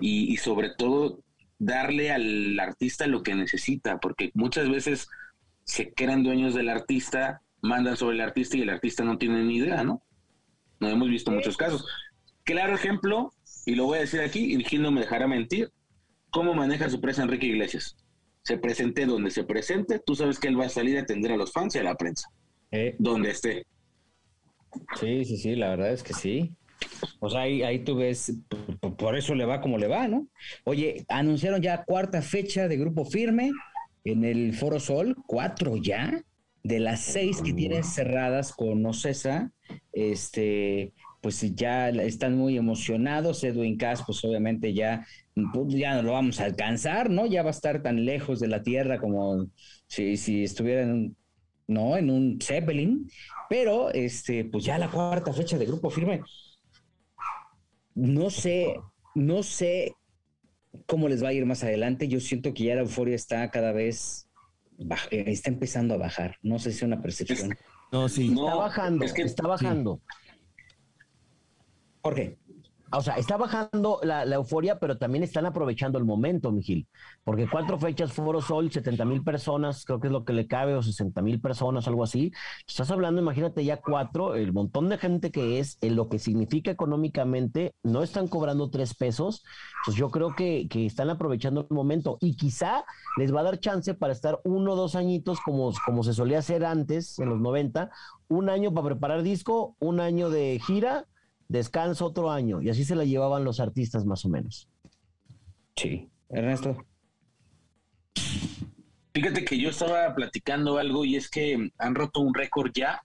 [0.00, 1.22] y, y sobre todo
[1.58, 5.08] darle al artista lo que necesita, porque muchas veces
[5.68, 9.56] se crean dueños del artista, mandan sobre el artista y el artista no tiene ni
[9.56, 10.02] idea, ¿no?
[10.80, 11.84] No hemos visto muchos casos.
[12.42, 13.34] Claro ejemplo,
[13.66, 15.70] y lo voy a decir aquí, y Gil no me dejará mentir,
[16.30, 17.98] cómo maneja su presa Enrique Iglesias.
[18.42, 21.36] Se presente donde se presente, tú sabes que él va a salir a atender a
[21.36, 22.30] los fans y a la prensa.
[22.70, 22.96] Eh.
[22.98, 23.66] Donde esté.
[24.98, 26.54] Sí, sí, sí, la verdad es que sí.
[27.20, 28.32] O sea, ahí, ahí tú ves,
[28.96, 30.28] por eso le va como le va, ¿no?
[30.64, 33.50] Oye, anunciaron ya cuarta fecha de Grupo Firme,
[34.12, 36.22] en el Foro Sol, cuatro ya,
[36.62, 39.52] de las seis que tienen cerradas con Ocesa,
[39.92, 43.44] este, pues ya están muy emocionados.
[43.44, 45.06] Edwin Cass, pues obviamente ya,
[45.52, 47.26] pues ya no lo vamos a alcanzar, ¿no?
[47.26, 49.48] Ya va a estar tan lejos de la Tierra como
[49.86, 51.16] si, si estuviera en un,
[51.66, 51.96] ¿no?
[51.96, 53.08] En un Zeppelin.
[53.48, 56.22] Pero, este, pues ya la cuarta fecha de Grupo Firme.
[57.94, 58.76] No sé,
[59.14, 59.94] no sé
[60.86, 62.08] cómo les va a ir más adelante.
[62.08, 64.28] Yo siento que ya la euforia está cada vez,
[65.10, 66.36] eh, está empezando a bajar.
[66.42, 67.56] No sé si es una percepción.
[67.92, 68.28] No, sí.
[68.28, 70.00] Está bajando, es que, está bajando.
[72.02, 72.38] ¿Por qué?
[72.90, 76.86] O sea, está bajando la, euforia, pero también están aprovechando el momento, Miguel.
[77.22, 80.74] Porque cuatro fechas, Foro Sol, 70 mil personas, creo que es lo que le cabe,
[80.74, 82.32] o 60 mil personas, algo así.
[82.66, 86.70] Estás hablando, imagínate ya cuatro, el montón de gente que es, en lo que significa
[86.70, 89.44] económicamente, no están cobrando tres pesos.
[89.84, 92.84] Pues yo creo que, que están aprovechando el momento y quizá
[93.18, 96.38] les va a dar chance para estar uno o dos añitos como, como se solía
[96.38, 97.90] hacer antes, en los 90,
[98.28, 101.06] un año para preparar disco, un año de gira
[101.48, 104.68] descansa otro año, y así se la llevaban los artistas más o menos.
[105.76, 106.76] Sí, Ernesto.
[109.14, 113.02] Fíjate que yo estaba platicando algo y es que han roto un récord ya,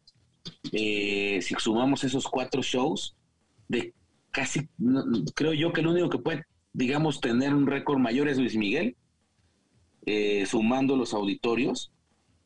[0.72, 3.16] eh, si sumamos esos cuatro shows,
[3.68, 3.94] de
[4.32, 4.68] casi,
[5.34, 8.96] creo yo que el único que puede, digamos, tener un récord mayor es Luis Miguel,
[10.06, 11.92] eh, sumando los auditorios,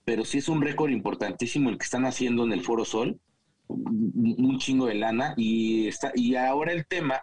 [0.06, 3.20] pero sí es un récord importantísimo el que están haciendo en el Foro Sol,
[3.68, 7.22] un chingo de lana, y, está, y ahora el tema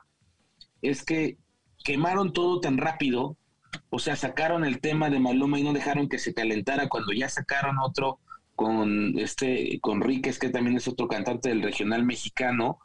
[0.83, 1.39] es que
[1.85, 3.37] quemaron todo tan rápido
[3.91, 7.29] o sea, sacaron el tema de Maluma y no dejaron que se calentara cuando ya
[7.29, 8.19] sacaron otro
[8.57, 12.79] con este con Ríquez, que también es otro cantante del regional mexicano,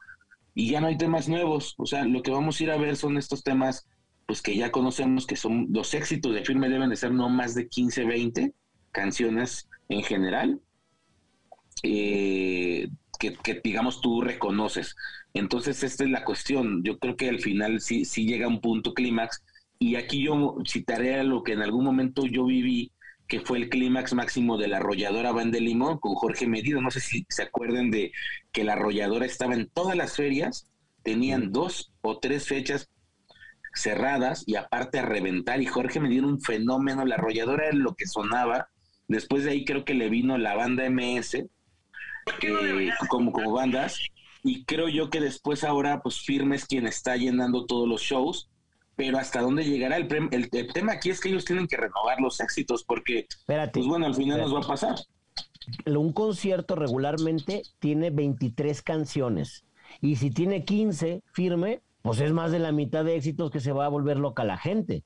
[0.56, 1.76] y ya no hay temas nuevos.
[1.78, 3.88] O sea, lo que vamos a ir a ver son estos temas
[4.26, 7.56] pues que ya conocemos que son los éxitos de firme deben de ser no más
[7.56, 8.54] de 15, 20
[8.92, 10.62] canciones en general.
[11.82, 14.96] Eh, que, que, digamos tú reconoces.
[15.34, 16.84] Entonces, esta es la cuestión.
[16.84, 19.44] Yo creo que al final sí, sí llega un punto clímax
[19.78, 22.92] y aquí yo citaré a lo que en algún momento yo viví,
[23.28, 26.82] que fue el clímax máximo de la arrolladora Van de Limón con Jorge Medido.
[26.82, 28.12] No sé si se acuerdan de
[28.52, 30.68] que la arrolladora estaba en todas las ferias,
[31.04, 32.90] tenían dos o tres fechas
[33.74, 35.62] cerradas y aparte a reventar.
[35.62, 38.70] Y Jorge Medido un fenómeno, la arrolladora era lo que sonaba.
[39.08, 41.46] Después de ahí creo que le vino la banda MS
[43.10, 44.00] como, como bandas.
[44.44, 48.50] Y creo yo que después ahora, pues Firme quien está llenando todos los shows.
[48.96, 52.42] Pero hasta dónde llegará el, el, tema aquí es que ellos tienen que renovar los
[52.42, 54.96] éxitos porque pues bueno al final nos va a pasar.
[55.86, 59.64] Un concierto regularmente tiene 23 canciones.
[60.02, 63.72] Y si tiene 15 firme pues es más de la mitad de éxitos que se
[63.72, 65.04] va a volver loca la gente.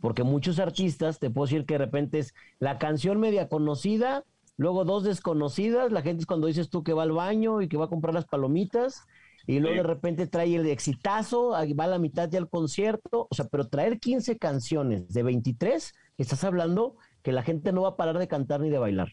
[0.00, 4.24] Porque muchos artistas te puedo decir que de repente es la canción media conocida
[4.56, 7.76] luego dos desconocidas la gente es cuando dices tú que va al baño y que
[7.76, 9.06] va a comprar las palomitas
[9.46, 13.34] y luego de repente trae el exitazo, va a la mitad ya el concierto, o
[13.34, 17.96] sea, pero traer 15 canciones de 23, estás hablando que la gente no va a
[17.96, 19.12] parar de cantar ni de bailar.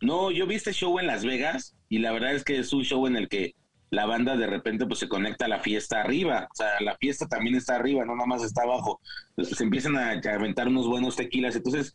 [0.00, 2.84] No, yo vi este show en Las Vegas y la verdad es que es un
[2.84, 3.54] show en el que
[3.90, 7.26] la banda de repente pues se conecta a la fiesta arriba, o sea, la fiesta
[7.26, 9.00] también está arriba, no nada más está abajo,
[9.38, 11.94] se empiezan a, a aventar unos buenos tequilas, entonces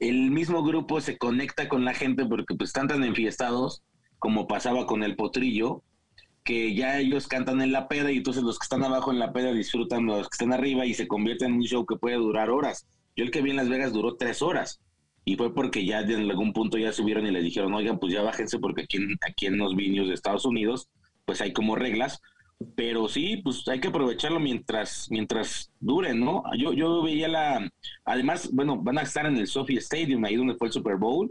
[0.00, 3.82] el mismo grupo se conecta con la gente porque pues están tan enfiestados
[4.18, 5.82] como pasaba con el potrillo,
[6.44, 9.32] que ya ellos cantan en la peda y entonces los que están abajo en la
[9.32, 12.50] peda disfrutan los que están arriba y se convierte en un show que puede durar
[12.50, 12.86] horas.
[13.16, 14.80] Yo el que vi en Las Vegas duró tres horas
[15.24, 18.22] y fue porque ya en algún punto ya subieron y les dijeron, oigan, pues ya
[18.22, 20.88] bájense porque aquí en, aquí en los vinios de Estados Unidos
[21.24, 22.20] pues hay como reglas,
[22.74, 26.42] pero sí, pues hay que aprovecharlo mientras mientras dure, ¿no?
[26.58, 27.70] Yo, yo veía la...
[28.04, 31.30] Además, bueno, van a estar en el Sophie Stadium, ahí donde fue el Super Bowl.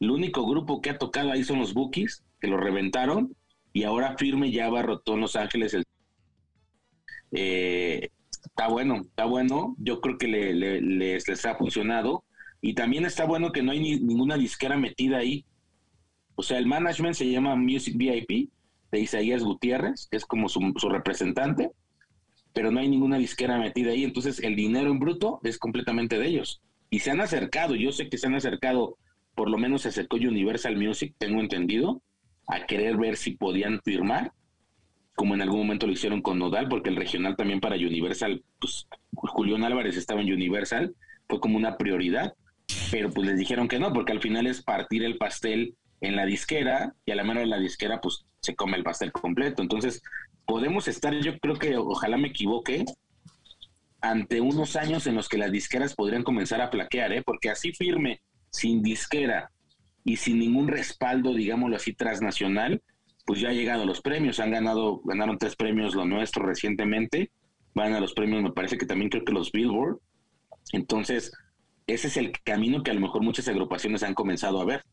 [0.00, 3.34] El único grupo que ha tocado ahí son los Bookies, que lo reventaron
[3.72, 5.84] y ahora firme ya abarrotó en Los Ángeles el
[7.32, 9.76] eh, está bueno, está bueno.
[9.78, 12.24] Yo creo que le, les, ha funcionado.
[12.62, 15.44] Y también está bueno que no hay ninguna disquera metida ahí.
[16.34, 18.50] O sea, el management se llama Music VIP
[18.96, 21.70] de Isaías Gutiérrez, que es como su, representante,
[22.52, 24.04] pero no hay ninguna disquera metida ahí.
[24.04, 26.62] Entonces, el dinero en bruto es completamente de ellos.
[26.90, 28.96] Y se han acercado, yo sé que se han acercado,
[29.34, 32.02] por lo menos se acercó Universal Music, tengo entendido,
[32.48, 34.32] a querer ver si podían firmar,
[35.14, 38.86] como en algún momento lo hicieron con Nodal, porque el regional también para Universal, pues
[39.12, 40.94] Julián Álvarez estaba en Universal,
[41.28, 42.34] fue como una prioridad,
[42.90, 46.26] pero pues les dijeron que no, porque al final es partir el pastel en la
[46.26, 49.62] disquera y a la mano de la disquera pues se come el pastel completo.
[49.62, 50.02] Entonces,
[50.46, 52.84] podemos estar, yo creo que ojalá me equivoque,
[54.00, 57.22] ante unos años en los que las disqueras podrían comenzar a plaquear, ¿eh?
[57.24, 59.50] porque así firme, sin disquera,
[60.06, 62.80] y sin ningún respaldo, digámoslo así, transnacional,
[63.26, 67.32] pues ya ha llegado los premios, han ganado, ganaron tres premios lo nuestro recientemente,
[67.74, 69.98] van a los premios, me parece que también creo que los Billboard.
[70.72, 71.32] Entonces,
[71.88, 74.84] ese es el camino que a lo mejor muchas agrupaciones han comenzado a ver.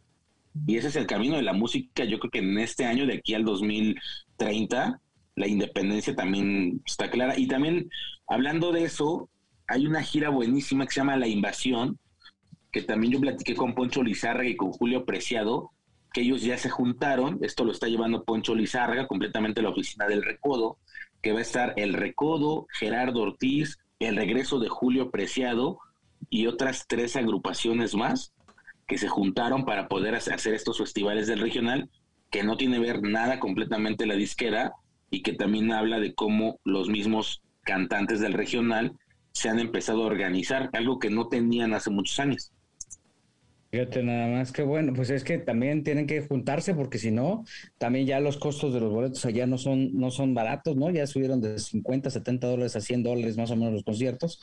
[0.68, 2.06] Y ese es el camino de la música.
[2.06, 5.02] Yo creo que en este año, de aquí al 2030,
[5.36, 7.38] la independencia también está clara.
[7.38, 7.89] Y también,
[8.28, 9.30] hablando de eso,
[9.68, 11.97] hay una gira buenísima que se llama La Invasión,
[12.72, 15.72] que también yo platiqué con Poncho Lizárraga y con Julio Preciado,
[16.12, 20.24] que ellos ya se juntaron, esto lo está llevando Poncho Lizárraga, completamente la oficina del
[20.24, 20.78] Recodo,
[21.22, 25.80] que va a estar el Recodo, Gerardo Ortiz, el regreso de Julio Preciado
[26.30, 28.33] y otras tres agrupaciones más
[28.94, 31.89] que se juntaron para poder hacer estos festivales del regional,
[32.30, 34.74] que no tiene ver nada completamente la disquera
[35.10, 38.94] y que también habla de cómo los mismos cantantes del regional
[39.32, 42.52] se han empezado a organizar, algo que no tenían hace muchos años.
[43.72, 47.46] Fíjate nada más que bueno, pues es que también tienen que juntarse porque si no,
[47.80, 50.91] también ya los costos de los boletos allá no son, no son baratos, ¿no?
[50.91, 54.39] Ya subieron de 50, 70 dólares a 100 dólares más o menos los conciertos,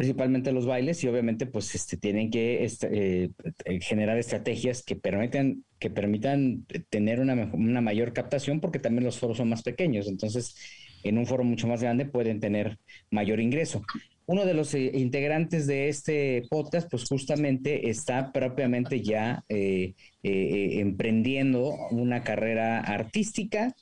[0.00, 3.24] principalmente los bailes y obviamente pues este, tienen que este,
[3.66, 9.18] eh, generar estrategias que permitan, que permitan tener una, una mayor captación porque también los
[9.18, 10.56] foros son más pequeños, entonces
[11.02, 12.78] en un foro mucho más grande pueden tener
[13.10, 13.82] mayor ingreso
[14.24, 21.74] uno de los eh, integrantes de este podcast, pues justamente está propiamente ya eh, emprendiendo
[21.90, 23.74] una carrera artística.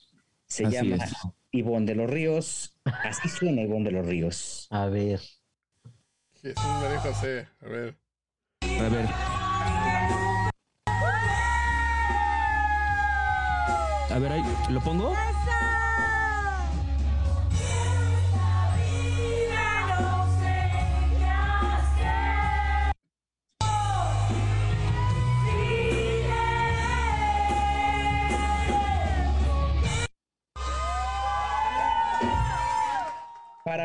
[0.49, 0.97] Se llama
[1.53, 2.75] Ivonne de los Ríos.
[3.05, 4.67] Así suena Ivonne de los Ríos.
[4.71, 5.21] A ver.
[6.43, 7.49] Jesús María José.
[7.63, 7.97] A ver.
[8.63, 9.09] A ver.
[14.11, 15.15] A ver, ahí, ¿lo pongo?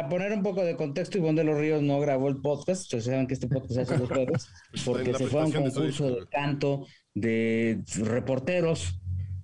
[0.04, 3.06] Para poner un poco de contexto, Ivonne de los Ríos no grabó el podcast, ustedes
[3.06, 4.49] saben que este podcast se hace los jueves,
[4.86, 8.99] porque se fue a un concurso de canto de reporteros.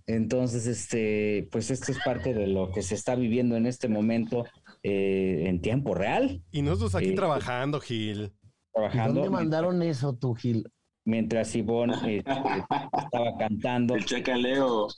[0.06, 4.44] Entonces, este, pues esto es parte de lo que se está viviendo en este momento
[4.84, 6.44] eh, en tiempo real.
[6.52, 8.34] Y nosotros aquí eh, trabajando, Gil.
[8.74, 9.14] Trabajando.
[9.14, 10.70] ¿Dónde mandaron eso tú, Gil?
[11.06, 13.96] Mientras Ivonne este, estaba cantando.
[13.96, 14.90] El chacaleo.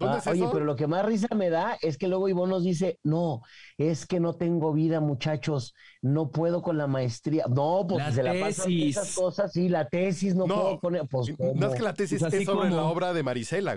[0.00, 2.98] Ah, oye, pero lo que más risa me da es que luego Ivonne nos dice,
[3.02, 3.42] no,
[3.76, 7.44] es que no tengo vida, muchachos, no puedo con la maestría.
[7.48, 11.06] No, pues se la pasan esas cosas, sí, la tesis no, puedo poner.
[11.08, 13.76] Pues, no es que la tesis pues es sobre la obra de Marisela,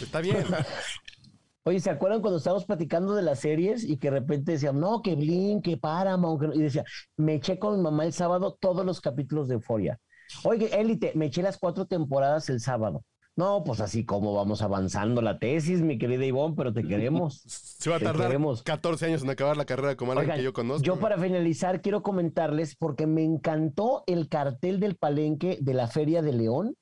[0.00, 0.36] Está bien.
[1.66, 5.00] Oye, ¿se acuerdan cuando estábamos platicando de las series y que de repente decían, no,
[5.00, 6.84] que Blink, que Paramount, y decía,
[7.16, 9.98] me eché con mi mamá el sábado todos los capítulos de Euphoria.
[10.44, 13.02] Oye, Élite, me eché las cuatro temporadas el sábado.
[13.36, 17.42] No, pues así como vamos avanzando la tesis, mi querida Ivonne, pero te queremos.
[17.46, 20.84] Se va a tardar 14 años en acabar la carrera como alguien que yo conozco.
[20.84, 26.22] Yo para finalizar quiero comentarles porque me encantó el cartel del palenque de la Feria
[26.22, 26.76] de León.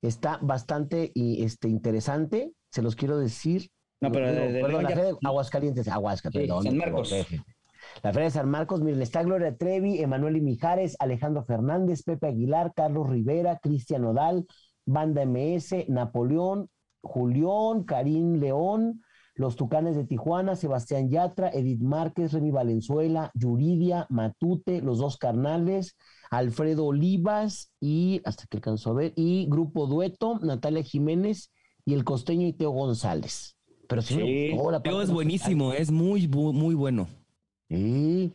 [0.00, 3.70] Está bastante este, interesante, se los quiero decir.
[4.00, 7.14] No, pero de, la Feria de Aguascalientes, Aguascalientes, San Marcos.
[8.02, 12.28] La Feria de San Marcos, miren, está Gloria Trevi, Emanuel y Mijares, Alejandro Fernández, Pepe
[12.28, 14.46] Aguilar, Carlos Rivera, Cristian Odal,
[14.86, 16.68] Banda MS, Napoleón,
[17.02, 19.02] Julián, Karim León,
[19.34, 25.96] Los Tucanes de Tijuana, Sebastián Yatra, Edith Márquez, Remy Valenzuela, Yuridia, Matute, Los Dos Carnales,
[26.30, 31.52] Alfredo Olivas y, hasta que alcanzó a ver, y Grupo Dueto, Natalia Jiménez
[31.84, 33.56] y el costeño y Teo González.
[33.88, 34.52] Pero sí,
[34.84, 37.08] Teo es buenísimo, es muy, muy bueno.
[37.68, 38.32] Sí.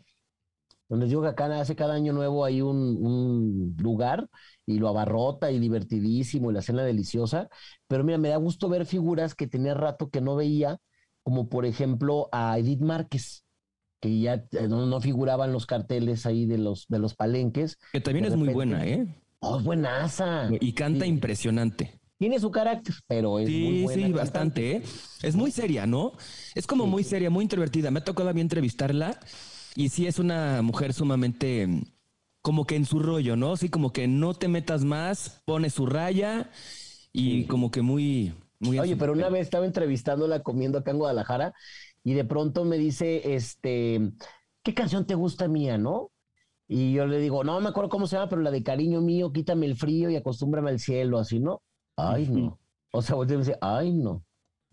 [0.87, 4.29] Donde digo que acá hace cada año nuevo hay un, un lugar
[4.65, 7.49] y lo abarrota y divertidísimo y la cena deliciosa.
[7.87, 10.77] Pero mira, me da gusto ver figuras que tenía rato que no veía,
[11.23, 13.45] como por ejemplo a Edith Márquez,
[13.99, 17.77] que ya eh, no, figuraban los carteles ahí de los, de los palenques.
[17.91, 19.07] Que también es muy buena, ¿eh?
[19.39, 20.49] Oh, buenaza.
[20.59, 21.99] Y canta impresionante.
[22.17, 24.07] Tiene su carácter, pero es muy buena.
[24.07, 24.83] Sí, bastante, ¿eh?
[25.21, 26.13] Es muy seria, ¿no?
[26.53, 27.91] Es como muy seria, muy introvertida.
[27.91, 29.19] Me ha tocado a mí entrevistarla
[29.75, 31.67] y sí es una mujer sumamente
[32.41, 33.57] como que en su rollo, ¿no?
[33.57, 36.49] Sí, como que no te metas más, pone su raya
[37.11, 38.79] y como que muy, muy.
[38.79, 41.53] Oye, pero una vez estaba entrevistándola comiendo acá en Guadalajara
[42.03, 44.11] y de pronto me dice, este,
[44.63, 46.11] ¿qué canción te gusta mía, no?
[46.67, 49.31] Y yo le digo, no me acuerdo cómo se llama, pero la de cariño mío,
[49.31, 51.61] quítame el frío y acostúmbrame al cielo, así, ¿no?
[51.97, 52.59] Ay, no.
[52.91, 54.23] O sea, vos me dice, ay, no.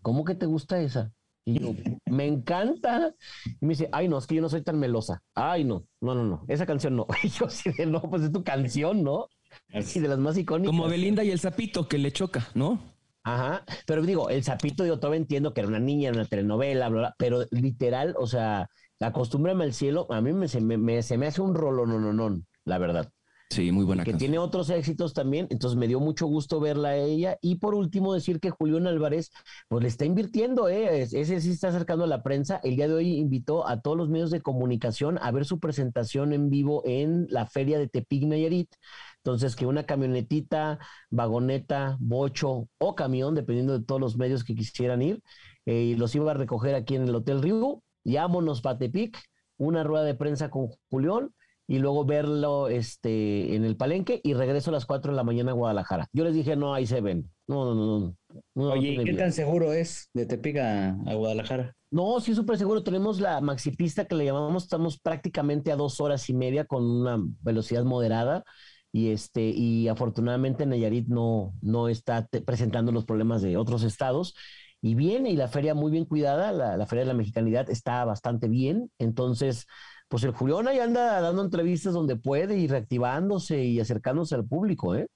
[0.01, 1.11] ¿Cómo que te gusta esa?
[1.45, 1.73] Y yo,
[2.05, 3.13] me encanta.
[3.45, 5.21] Y me dice, ay, no, es que yo no soy tan melosa.
[5.33, 7.07] Ay, no, no, no, no, esa canción no.
[7.23, 9.27] Y yo sí de, no, pues es tu canción, ¿no?
[9.69, 10.71] Y de las más icónicas.
[10.71, 12.79] Como Belinda y el sapito que le choca, ¿no?
[13.23, 16.89] Ajá, pero digo, el sapito yo todavía entiendo que era una niña en una telenovela,
[16.89, 18.67] bla, bla, pero literal, o sea,
[18.99, 22.11] acostúmbrame al cielo, a mí me, se, me, se me hace un rolo, no, no,
[22.11, 23.09] no, la verdad.
[23.53, 24.03] Sí, muy buena.
[24.03, 27.37] Que tiene otros éxitos también, entonces me dio mucho gusto verla a ella.
[27.39, 29.29] Y por último, decir que Julián Álvarez,
[29.67, 31.03] pues le está invirtiendo, ¿eh?
[31.03, 32.59] ese sí está acercando a la prensa.
[32.63, 36.33] El día de hoy invitó a todos los medios de comunicación a ver su presentación
[36.33, 38.73] en vivo en la feria de Tepic Nayarit.
[39.17, 40.79] Entonces, que una camionetita,
[41.11, 45.21] vagoneta, bocho o camión, dependiendo de todos los medios que quisieran ir,
[45.67, 47.83] eh, los iba a recoger aquí en el Hotel Río.
[48.03, 49.15] Llámonos para Tepic,
[49.57, 51.29] una rueda de prensa con Julián
[51.67, 55.51] y luego verlo este, en el palenque y regreso a las 4 de la mañana
[55.51, 56.07] a Guadalajara.
[56.13, 57.31] Yo les dije, no, ahí se ven.
[57.47, 58.15] No, no, no.
[58.55, 61.75] no, Oye, ¿qué tan seguro es de Tepica a Guadalajara?
[61.91, 62.83] No, sí, súper seguro.
[62.83, 67.17] Tenemos la maxipista que le llamamos, estamos prácticamente a dos horas y media con una
[67.41, 68.43] velocidad moderada.
[68.91, 74.35] y este y afortunadamente Nayarit no no está presentando los problemas de otros estados
[74.81, 78.03] y viene y la feria muy bien cuidada, la, la feria de la mexicanidad está
[78.05, 79.65] bastante bien, entonces
[80.07, 84.95] pues el Julián ahí anda dando entrevistas donde puede y reactivándose y acercándose al público,
[84.95, 85.07] ¿eh?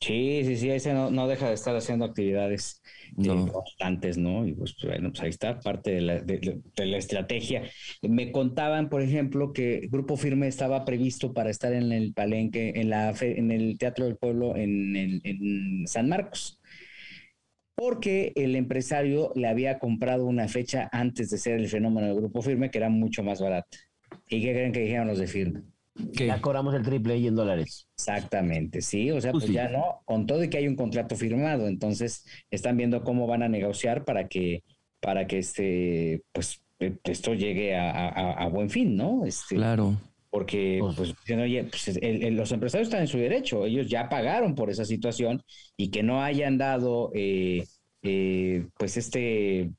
[0.00, 2.82] Sí, sí, sí, ese no, no deja de estar haciendo actividades
[3.16, 4.46] eh, constantes, ¿no?
[4.46, 7.62] Y pues bueno, pues ahí está parte de la, de, la, estrategia.
[8.02, 12.90] Me contaban, por ejemplo, que Grupo Firme estaba previsto para estar en el Palenque, en,
[12.90, 16.60] la, en el Teatro del Pueblo en, en San Marcos,
[17.74, 22.42] porque el empresario le había comprado una fecha antes de ser el fenómeno del Grupo
[22.42, 23.78] Firme que era mucho más barata.
[24.28, 25.62] ¿Y qué creen que dijeron los de Firme?
[25.94, 27.86] Ya cobramos el triple y en dólares.
[27.96, 31.14] Exactamente, sí, o sea, pues, pues ya no, con todo y que hay un contrato
[31.14, 34.64] firmado, entonces están viendo cómo van a negociar para que,
[35.00, 39.24] para que este, pues eh, esto llegue a, buen fin, ¿no?
[39.24, 39.96] Este, claro.
[40.30, 44.84] Porque pues, pues, pues los empresarios están en su derecho, ellos ya pagaron por esa
[44.84, 45.40] situación
[45.76, 47.64] y que no hayan dado, eh,
[48.02, 49.70] eh, pues este,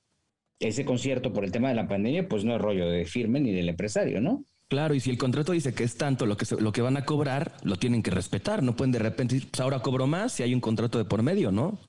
[0.59, 3.51] ese concierto por el tema de la pandemia, pues no es rollo de firme ni
[3.51, 4.45] del empresario, ¿no?
[4.67, 7.05] Claro, y si el contrato dice que es tanto lo que, lo que van a
[7.05, 8.63] cobrar, lo tienen que respetar.
[8.63, 11.21] No pueden de repente decir, pues ahora cobro más si hay un contrato de por
[11.21, 11.79] medio, ¿no?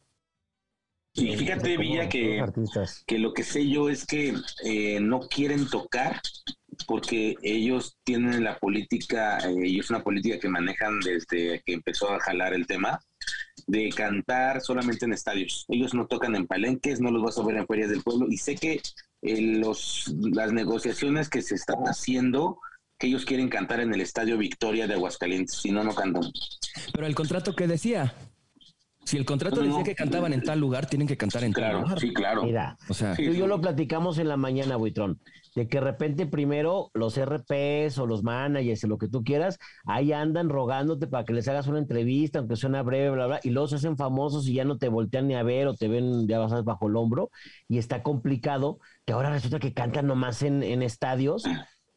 [1.17, 2.45] Sí, fíjate, Villa, que,
[3.07, 6.21] que lo que sé yo es que eh, no quieren tocar
[6.87, 12.13] porque ellos tienen la política, eh, y es una política que manejan desde que empezó
[12.13, 13.01] a jalar el tema,
[13.67, 15.65] de cantar solamente en estadios.
[15.69, 18.37] Ellos no tocan en palenques, no los vas a ver en ferias del pueblo, y
[18.37, 18.83] sé que
[19.23, 22.59] los, las negociaciones que se están haciendo,
[22.99, 26.31] que ellos quieren cantar en el Estadio Victoria de Aguascalientes, si no, no cantan.
[26.93, 28.15] Pero el contrato que decía,
[29.07, 32.01] si el contrato decía que cantaban en tal lugar, tienen que cantar en tal lugar.
[32.01, 32.43] Sí, claro.
[32.43, 35.21] Mira, o sea, tú y yo lo platicamos en la mañana, Buitrón,
[35.55, 39.61] de que de repente primero los RPs o los managers o lo que tú quieras,
[39.85, 43.41] ahí andan rogándote para que les hagas una entrevista, aunque sea una breve, bla, bla,
[43.45, 45.87] y luego se hacen famosos y ya no te voltean ni a ver o te
[45.87, 47.31] ven, ya vas bajo el hombro,
[47.69, 51.45] y está complicado que ahora resulta que cantan nomás en, en estadios.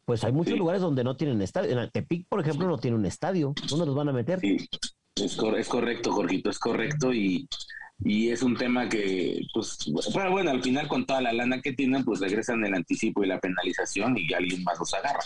[0.05, 1.79] Pues hay muchos lugares donde no tienen estadio.
[1.79, 3.53] En Tepic, por ejemplo, no tiene un estadio.
[3.69, 4.39] ¿Dónde los van a meter?
[5.21, 7.47] Es, es correcto, Jorgito, es correcto y,
[8.03, 9.77] y es un tema que, pues,
[10.13, 13.27] bueno, bueno, al final con toda la lana que tienen, pues regresan el anticipo y
[13.27, 15.19] la penalización y alguien más los agarra.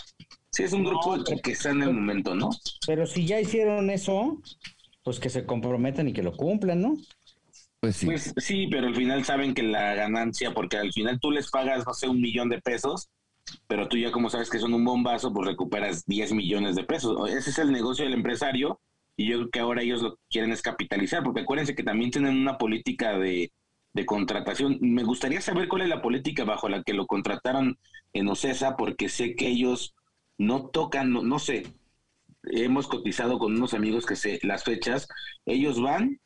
[0.50, 2.50] Sí, es un grupo que está en el momento, ¿no?
[2.86, 4.40] Pero si ya hicieron eso,
[5.04, 6.96] pues que se comprometan y que lo cumplan, ¿no?
[7.80, 8.06] Pues sí.
[8.06, 11.86] Pues sí, pero al final saben que la ganancia, porque al final tú les pagas,
[11.86, 13.08] no sé, un millón de pesos,
[13.68, 17.30] pero tú ya como sabes que son un bombazo, pues recuperas 10 millones de pesos.
[17.30, 18.80] Ese es el negocio del empresario
[19.16, 22.36] y yo creo que ahora ellos lo quieren es capitalizar, porque acuérdense que también tienen
[22.36, 23.52] una política de,
[24.06, 24.78] contratación.
[24.80, 27.78] Me gustaría saber cuál es la política bajo la que lo contrataron
[28.12, 29.94] en OCESA, porque sé que ellos
[30.36, 31.62] no tocan, no, sé,
[32.42, 35.06] hemos cotizado con unos amigos que se las fechas,
[35.46, 36.20] ellos van,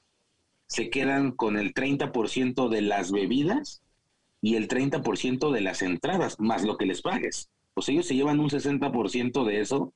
[0.67, 3.83] se quedan con el 30% de las bebidas
[4.41, 7.51] y el 30% de las entradas, más lo que les pagues.
[7.75, 9.93] Pues ellos se llevan un 60% de eso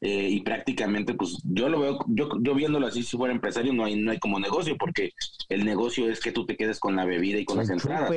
[0.00, 3.84] eh, y prácticamente, pues yo lo veo, yo, yo viéndolo así, si fuera empresario, no
[3.84, 5.12] hay, no hay como negocio, porque
[5.48, 8.10] el negocio es que tú te quedes con la bebida y con las entradas.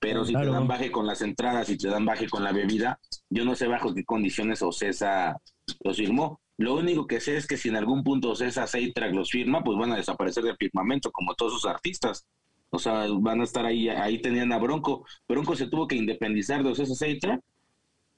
[0.00, 2.98] Pero si te dan baje con las entradas y te dan baje con la bebida,
[3.28, 5.36] yo no sé bajo qué condiciones Ocesa
[5.84, 6.40] los firmó.
[6.56, 9.78] Lo único que sé es que si en algún punto Ocesa Seitrack los firma, pues
[9.78, 12.26] van a desaparecer del firmamento, como todos sus artistas.
[12.70, 15.04] O sea, van a estar ahí, ahí tenían a Bronco.
[15.28, 17.40] Bronco se tuvo que independizar de Ocesa Seitrack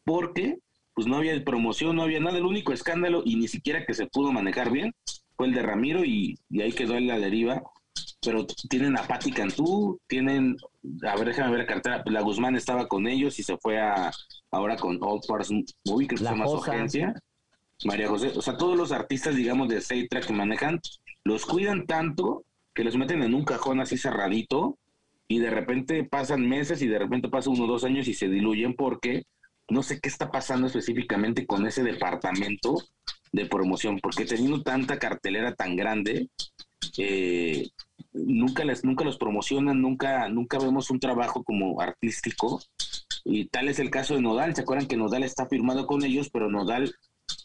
[0.04, 0.58] porque
[0.94, 2.38] pues no había promoción, no había nada.
[2.38, 4.92] El único escándalo, y ni siquiera que se pudo manejar bien,
[5.36, 7.62] fue el de Ramiro y, ahí quedó en la deriva.
[8.24, 10.56] Pero tienen a Patti Cantú, tienen,
[11.02, 14.12] a ver, déjame ver la cartera, la Guzmán estaba con ellos y se fue a
[14.50, 15.50] ahora con Old Stars
[15.84, 17.14] Movie, que se llama su agencia.
[17.84, 20.80] María José, o sea, todos los artistas, digamos, de Seitra que manejan,
[21.24, 24.78] los cuidan tanto que los meten en un cajón así cerradito
[25.28, 28.28] y de repente pasan meses y de repente pasan uno o dos años y se
[28.28, 29.24] diluyen porque
[29.68, 32.76] no sé qué está pasando específicamente con ese departamento
[33.32, 36.28] de promoción, porque teniendo tanta cartelera tan grande,
[36.98, 37.70] eh,
[38.12, 42.60] nunca les, nunca los promocionan, nunca, nunca vemos un trabajo como artístico.
[43.24, 44.54] Y tal es el caso de Nodal.
[44.54, 46.94] ¿Se acuerdan que Nodal está firmado con ellos, pero Nodal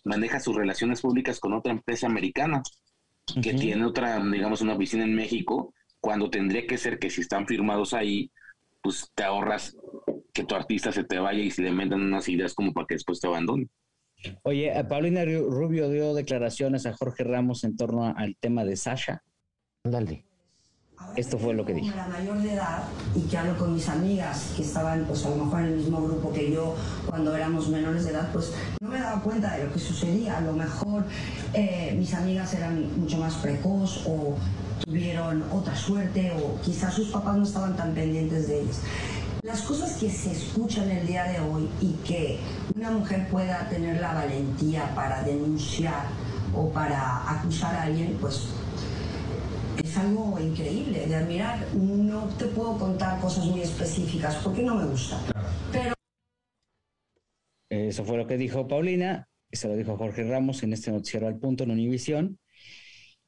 [0.03, 2.63] maneja sus relaciones públicas con otra empresa americana
[3.41, 7.45] que tiene otra, digamos, una oficina en México, cuando tendría que ser que si están
[7.45, 8.32] firmados ahí,
[8.82, 9.76] pues te ahorras
[10.38, 12.93] que tu artista se te vaya y se le metan unas ideas como para que
[12.93, 13.67] después te abandone.
[14.43, 19.23] Oye, eh, Paulina Rubio dio declaraciones a Jorge Ramos en torno al tema de Sasha.
[19.83, 20.25] Dale.
[21.15, 21.91] Esto fue lo que dijo.
[21.91, 22.83] Era mayor de edad
[23.15, 26.01] y que hablo con mis amigas que estaban pues a lo mejor en el mismo
[26.01, 26.75] grupo que yo
[27.07, 30.38] cuando éramos menores de edad, pues no me daba cuenta de lo que sucedía.
[30.38, 31.03] A lo mejor
[31.53, 34.38] eh, mis amigas eran mucho más precoz o
[34.85, 38.81] tuvieron otra suerte o quizás sus papás no estaban tan pendientes de ellas.
[39.47, 42.37] Las cosas que se escuchan el día de hoy y que
[42.75, 46.09] una mujer pueda tener la valentía para denunciar
[46.53, 48.49] o para acusar a alguien, pues
[49.81, 51.65] es algo increíble de admirar.
[51.73, 55.17] No te puedo contar cosas muy específicas porque no me gusta.
[55.71, 55.93] Pero...
[57.69, 61.37] Eso fue lo que dijo Paulina, se lo dijo Jorge Ramos en este noticiero al
[61.37, 62.37] punto en Univisión.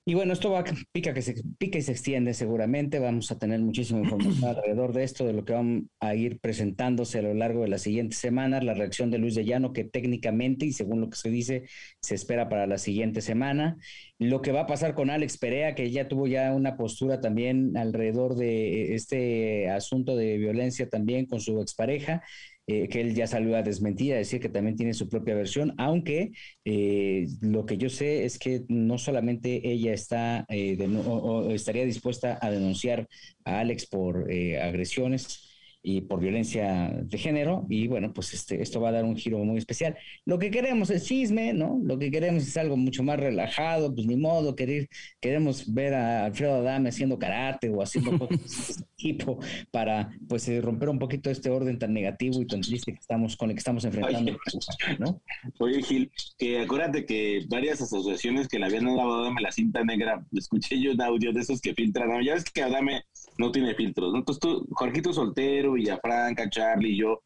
[0.10, 2.98] Y bueno, esto va pica, que se, pica y se extiende seguramente.
[2.98, 7.20] Vamos a tener muchísima información alrededor de esto, de lo que van a ir presentándose
[7.20, 8.64] a lo largo de las siguientes semanas.
[8.64, 11.66] La reacción de Luis de Llano, que técnicamente y según lo que se dice,
[12.02, 13.78] se espera para la siguiente semana.
[14.18, 17.78] Lo que va a pasar con Alex Perea, que ya tuvo ya una postura también
[17.78, 22.24] alrededor de este asunto de violencia también con su expareja.
[22.72, 25.74] Eh, que él ya salió a desmentir, a decir que también tiene su propia versión,
[25.80, 26.34] aunque
[26.66, 32.38] eh, lo que yo sé es que no solamente ella está eh, o estaría dispuesta
[32.40, 33.08] a denunciar
[33.44, 34.28] a Alex por
[34.62, 35.49] agresiones,
[35.82, 39.40] y por violencia de género y bueno, pues este, esto va a dar un giro
[39.40, 39.98] muy especial.
[40.26, 41.80] Lo que queremos es chisme, ¿no?
[41.84, 44.90] Lo que queremos es algo mucho más relajado, pues ni modo, querer,
[45.22, 49.40] queremos ver a Alfredo Adame haciendo karate o haciendo cosas de tipo
[49.72, 53.38] para pues eh, romper un poquito este orden tan negativo y tan triste que estamos
[53.38, 55.22] con el que estamos enfrentando, Oye, ¿no?
[55.60, 59.84] Oye Gil, que acuérdate que varias asociaciones que le habían dado a Adame la cinta
[59.84, 63.04] negra, escuché yo un audio de esos que filtran, ya ves que Adame
[63.40, 64.20] no tiene filtros, ¿no?
[64.20, 67.22] Entonces tú, Jorgito Soltero, Villafranca, Charlie y yo,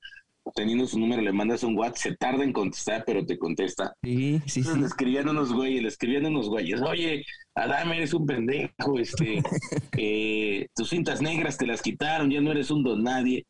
[0.55, 3.93] teniendo su número, le mandas un WhatsApp, se tarda en contestar, pero te contesta.
[4.03, 4.79] Sí, sí, sí.
[4.79, 9.41] Le escribían unos güeyes, le escribían unos güeyes, oye, Adame, eres un pendejo, este,
[9.97, 13.45] eh, tus cintas negras te las quitaron, ya no eres un don nadie.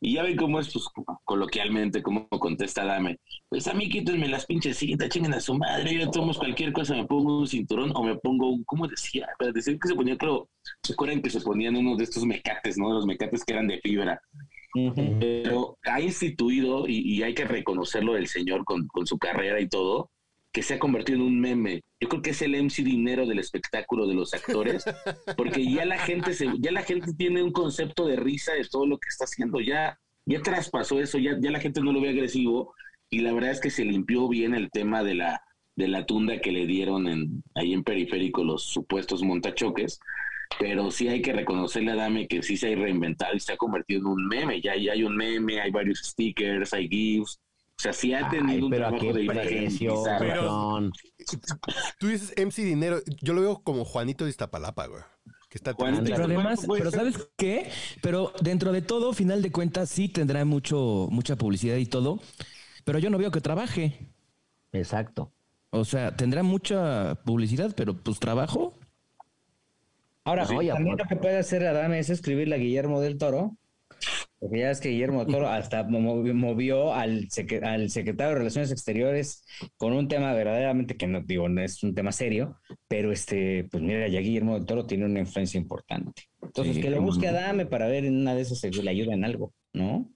[0.00, 0.86] Y ya ven cómo es, pues,
[1.24, 3.18] coloquialmente, cómo contesta Dame.
[3.48, 6.94] Pues a mí quítenme las pinches cintas, chinguen a su madre, yo tomo cualquier cosa,
[6.94, 9.26] me pongo un cinturón o me pongo un, ¿cómo decía?
[9.38, 10.48] Para decir que se ponía, creo,
[10.82, 12.92] ¿se acuerdan que se ponían uno de estos mecates, ¿no?
[12.92, 14.20] Los mecates que eran de fibra.
[14.94, 20.10] Pero ha instituido, y, hay que reconocerlo del señor con, con su carrera y todo,
[20.58, 21.84] que se ha convertido en un meme.
[22.00, 24.84] Yo creo que es el MC dinero del espectáculo de los actores,
[25.36, 28.84] porque ya la gente se, ya la gente tiene un concepto de risa de todo
[28.84, 29.96] lo que está haciendo, ya,
[30.26, 32.74] ya traspasó eso, ya, ya la gente no lo ve agresivo,
[33.08, 35.40] y la verdad es que se limpió bien el tema de la,
[35.76, 40.00] de la tunda que le dieron en, ahí en periférico los supuestos montachoques,
[40.58, 43.56] pero sí hay que reconocerle a Dame que sí se ha reinventado y se ha
[43.56, 47.38] convertido en un meme, ya, ya hay un meme, hay varios stickers, hay GIFs,
[47.78, 50.02] o sea, sí ha tenido un trabajo de precio,
[52.00, 55.02] Tú dices MC Dinero, yo lo veo como Juanito de Iztapalapa, güey.
[55.48, 57.70] Que está pero además, pero ¿sabes qué?
[58.02, 62.20] Pero dentro de todo, final de cuentas, sí tendrá mucho, mucha publicidad y todo,
[62.84, 64.10] pero yo no veo que trabaje.
[64.72, 65.32] Exacto.
[65.70, 68.76] O sea, tendrá mucha publicidad, pero pues trabajo.
[70.24, 73.56] Ahora, pues también lo que puede hacer Adame es escribirle a Guillermo del Toro
[74.38, 77.28] porque ya es que Guillermo Toro hasta movió al,
[77.62, 79.44] al, secretario de Relaciones Exteriores
[79.76, 83.82] con un tema verdaderamente que no digo, no es un tema serio, pero este, pues
[83.82, 86.24] mira, ya Guillermo Toro tiene una influencia importante.
[86.42, 89.14] Entonces, que lo busque a Dame para ver en una de esas si le ayuda
[89.14, 90.10] en algo, ¿no?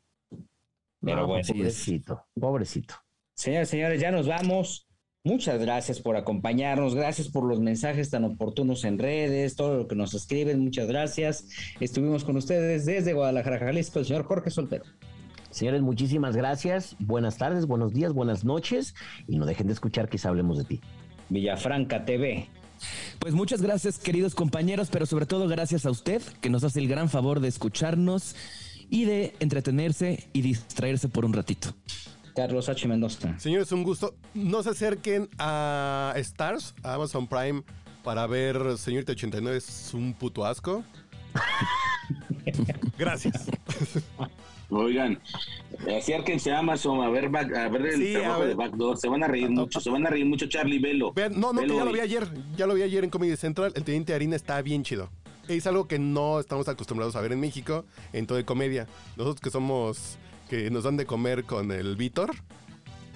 [1.00, 2.94] Pero bueno, pobrecito, pobrecito.
[3.34, 4.86] Señores, señores, ya nos vamos.
[5.24, 9.94] Muchas gracias por acompañarnos, gracias por los mensajes tan oportunos en redes, todo lo que
[9.94, 11.46] nos escriben, muchas gracias.
[11.78, 14.82] Estuvimos con ustedes desde Guadalajara, Jalisco, el señor Jorge Soltero.
[15.50, 16.96] Señores, muchísimas gracias.
[16.98, 18.96] Buenas tardes, buenos días, buenas noches
[19.28, 20.80] y no dejen de escuchar que hablemos de ti.
[21.28, 22.48] Villafranca TV.
[23.20, 26.88] Pues muchas gracias, queridos compañeros, pero sobre todo gracias a usted que nos hace el
[26.88, 28.34] gran favor de escucharnos
[28.90, 31.76] y de entretenerse y distraerse por un ratito.
[32.34, 32.88] Carlos H.
[32.88, 33.38] Mendoza.
[33.38, 34.14] Señores, un gusto.
[34.34, 37.62] No se acerquen a Stars, a Amazon Prime,
[38.02, 40.84] para ver Señorita 89 es un puto asco.
[42.98, 43.48] Gracias.
[44.70, 45.20] Oigan,
[45.94, 48.96] acérquense a Amazon a ver, a ver el trabajo de Backdoor.
[48.96, 51.12] Se van a reír mucho, se van a reír mucho Charlie Velo.
[51.34, 52.26] no, no, que ya lo vi ayer.
[52.56, 53.72] Ya lo vi ayer en Comedy Central.
[53.74, 55.10] El Teniente Harina está bien chido.
[55.48, 58.86] Es algo que no estamos acostumbrados a ver en México en todo de comedia.
[59.16, 60.18] Nosotros que somos
[60.52, 62.30] que nos dan de comer con el Víctor,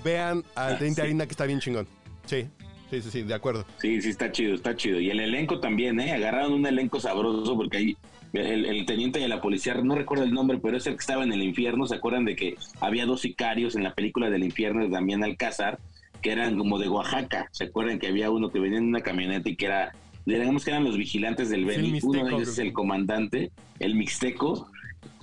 [0.02, 1.86] vean al Teniente Harina que está bien chingón.
[2.24, 2.46] Sí,
[2.88, 3.66] sí, sí, sí, de acuerdo.
[3.76, 4.98] Sí, sí, está chido, está chido.
[5.00, 6.12] Y el elenco también, ¿eh?
[6.12, 7.96] Agarraron un elenco sabroso porque ahí
[8.32, 11.32] el, teniente de la policía, no recuerdo el nombre, pero es el que estaba en
[11.34, 11.86] el infierno.
[11.86, 15.78] ¿Se acuerdan de que había dos sicarios en la película del infierno de Damián Alcázar,
[16.22, 17.50] que eran como de Oaxaca?
[17.52, 19.92] ¿Se acuerdan que había uno que venía en una camioneta y que era
[20.24, 22.00] digamos que eran los vigilantes del Beni.
[22.02, 24.70] Uno de ellos es el comandante, el Mixteco.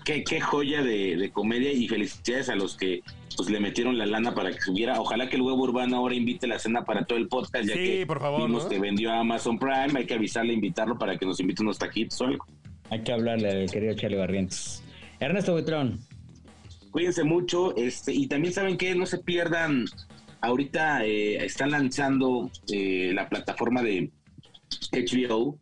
[0.06, 3.02] Qué, qué joya de, comedia y felicidades a los que
[3.36, 5.00] pues le metieron la lana para que subiera.
[5.00, 8.06] Ojalá que el huevo urbano ahora invite la cena para todo el podcast, ya que
[8.06, 9.92] por favor, vimos que vendió a Amazon Prime.
[9.96, 12.46] Hay que avisarle, invitarlo para que nos invite unos taquitos o algo.
[12.90, 14.84] Hay que hablarle al querido Charlie Barrientos.
[15.20, 16.00] Ernesto Buitrón.
[16.92, 19.86] Cuídense mucho, este, y también saben que no se pierdan.
[20.42, 24.12] Ahorita eh, están lanzando eh, la plataforma de
[24.92, 25.58] HBO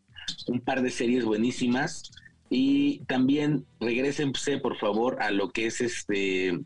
[0.47, 2.11] un par de series buenísimas
[2.53, 6.59] y también regresense por favor a lo que es este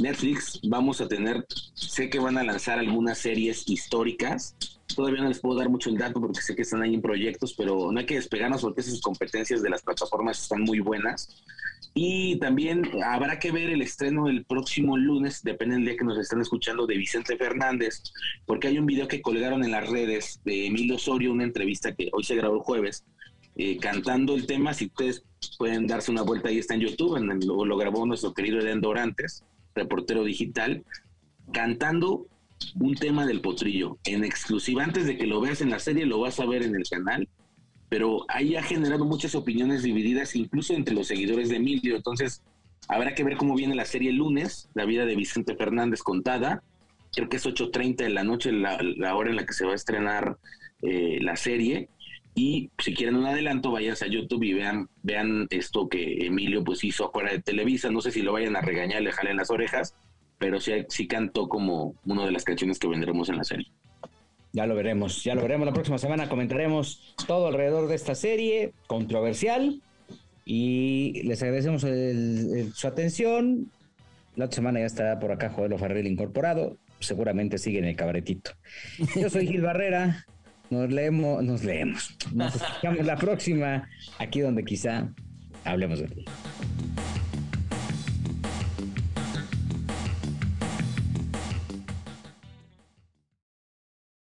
[0.00, 0.60] Netflix.
[0.64, 4.56] Vamos a tener, sé que van a lanzar algunas series históricas.
[4.96, 7.54] Todavía no les puedo dar mucho el dato porque sé que están ahí en proyectos,
[7.56, 11.44] pero no hay que despegarnos porque esas competencias de las plataformas están muy buenas.
[11.94, 16.18] Y también habrá que ver el estreno el próximo lunes, depende del día que nos
[16.18, 18.02] están escuchando, de Vicente Fernández,
[18.46, 22.10] porque hay un video que colgaron en las redes de Emilio Osorio, una entrevista que
[22.12, 23.04] hoy se grabó el jueves,
[23.56, 24.74] eh, cantando el tema.
[24.74, 25.24] Si ustedes
[25.58, 29.44] pueden darse una vuelta, ahí está en YouTube, en lo, grabó nuestro querido Eden Dorantes,
[29.74, 30.84] reportero digital,
[31.52, 32.26] cantando
[32.78, 34.84] un tema del potrillo en exclusiva.
[34.84, 37.28] Antes de que lo veas en la serie, lo vas a ver en el canal
[37.88, 41.96] pero ahí ha generado muchas opiniones divididas, incluso entre los seguidores de Emilio.
[41.96, 42.42] Entonces,
[42.88, 46.62] habrá que ver cómo viene la serie el lunes, la vida de Vicente Fernández contada.
[47.12, 49.76] Creo que es 8.30 de la noche la, hora en la que se va a
[49.76, 50.36] estrenar
[50.82, 51.88] eh, la serie.
[52.38, 56.84] Y si quieren un adelanto, vayan a YouTube y vean, vean esto que Emilio pues
[56.84, 57.90] hizo afuera de Televisa.
[57.90, 59.94] No sé si lo vayan a regañar, le jalen las orejas,
[60.36, 63.72] pero sí, sí cantó como una de las canciones que vendremos en la serie.
[64.52, 65.64] Ya lo veremos, ya lo veremos.
[65.64, 69.80] La próxima semana comentaremos todo alrededor de esta serie controversial
[70.44, 71.86] y les agradecemos
[72.74, 73.70] su atención.
[74.34, 76.76] La otra semana ya estará por acá Joel Farrell incorporado.
[77.00, 78.50] Seguramente sigue en el cabaretito.
[79.18, 80.26] Yo soy Gil Barrera.
[80.70, 82.16] Nos leemos, nos leemos.
[82.32, 83.88] Nos escuchamos la próxima,
[84.18, 85.08] aquí donde quizá
[85.64, 86.24] hablemos de ti.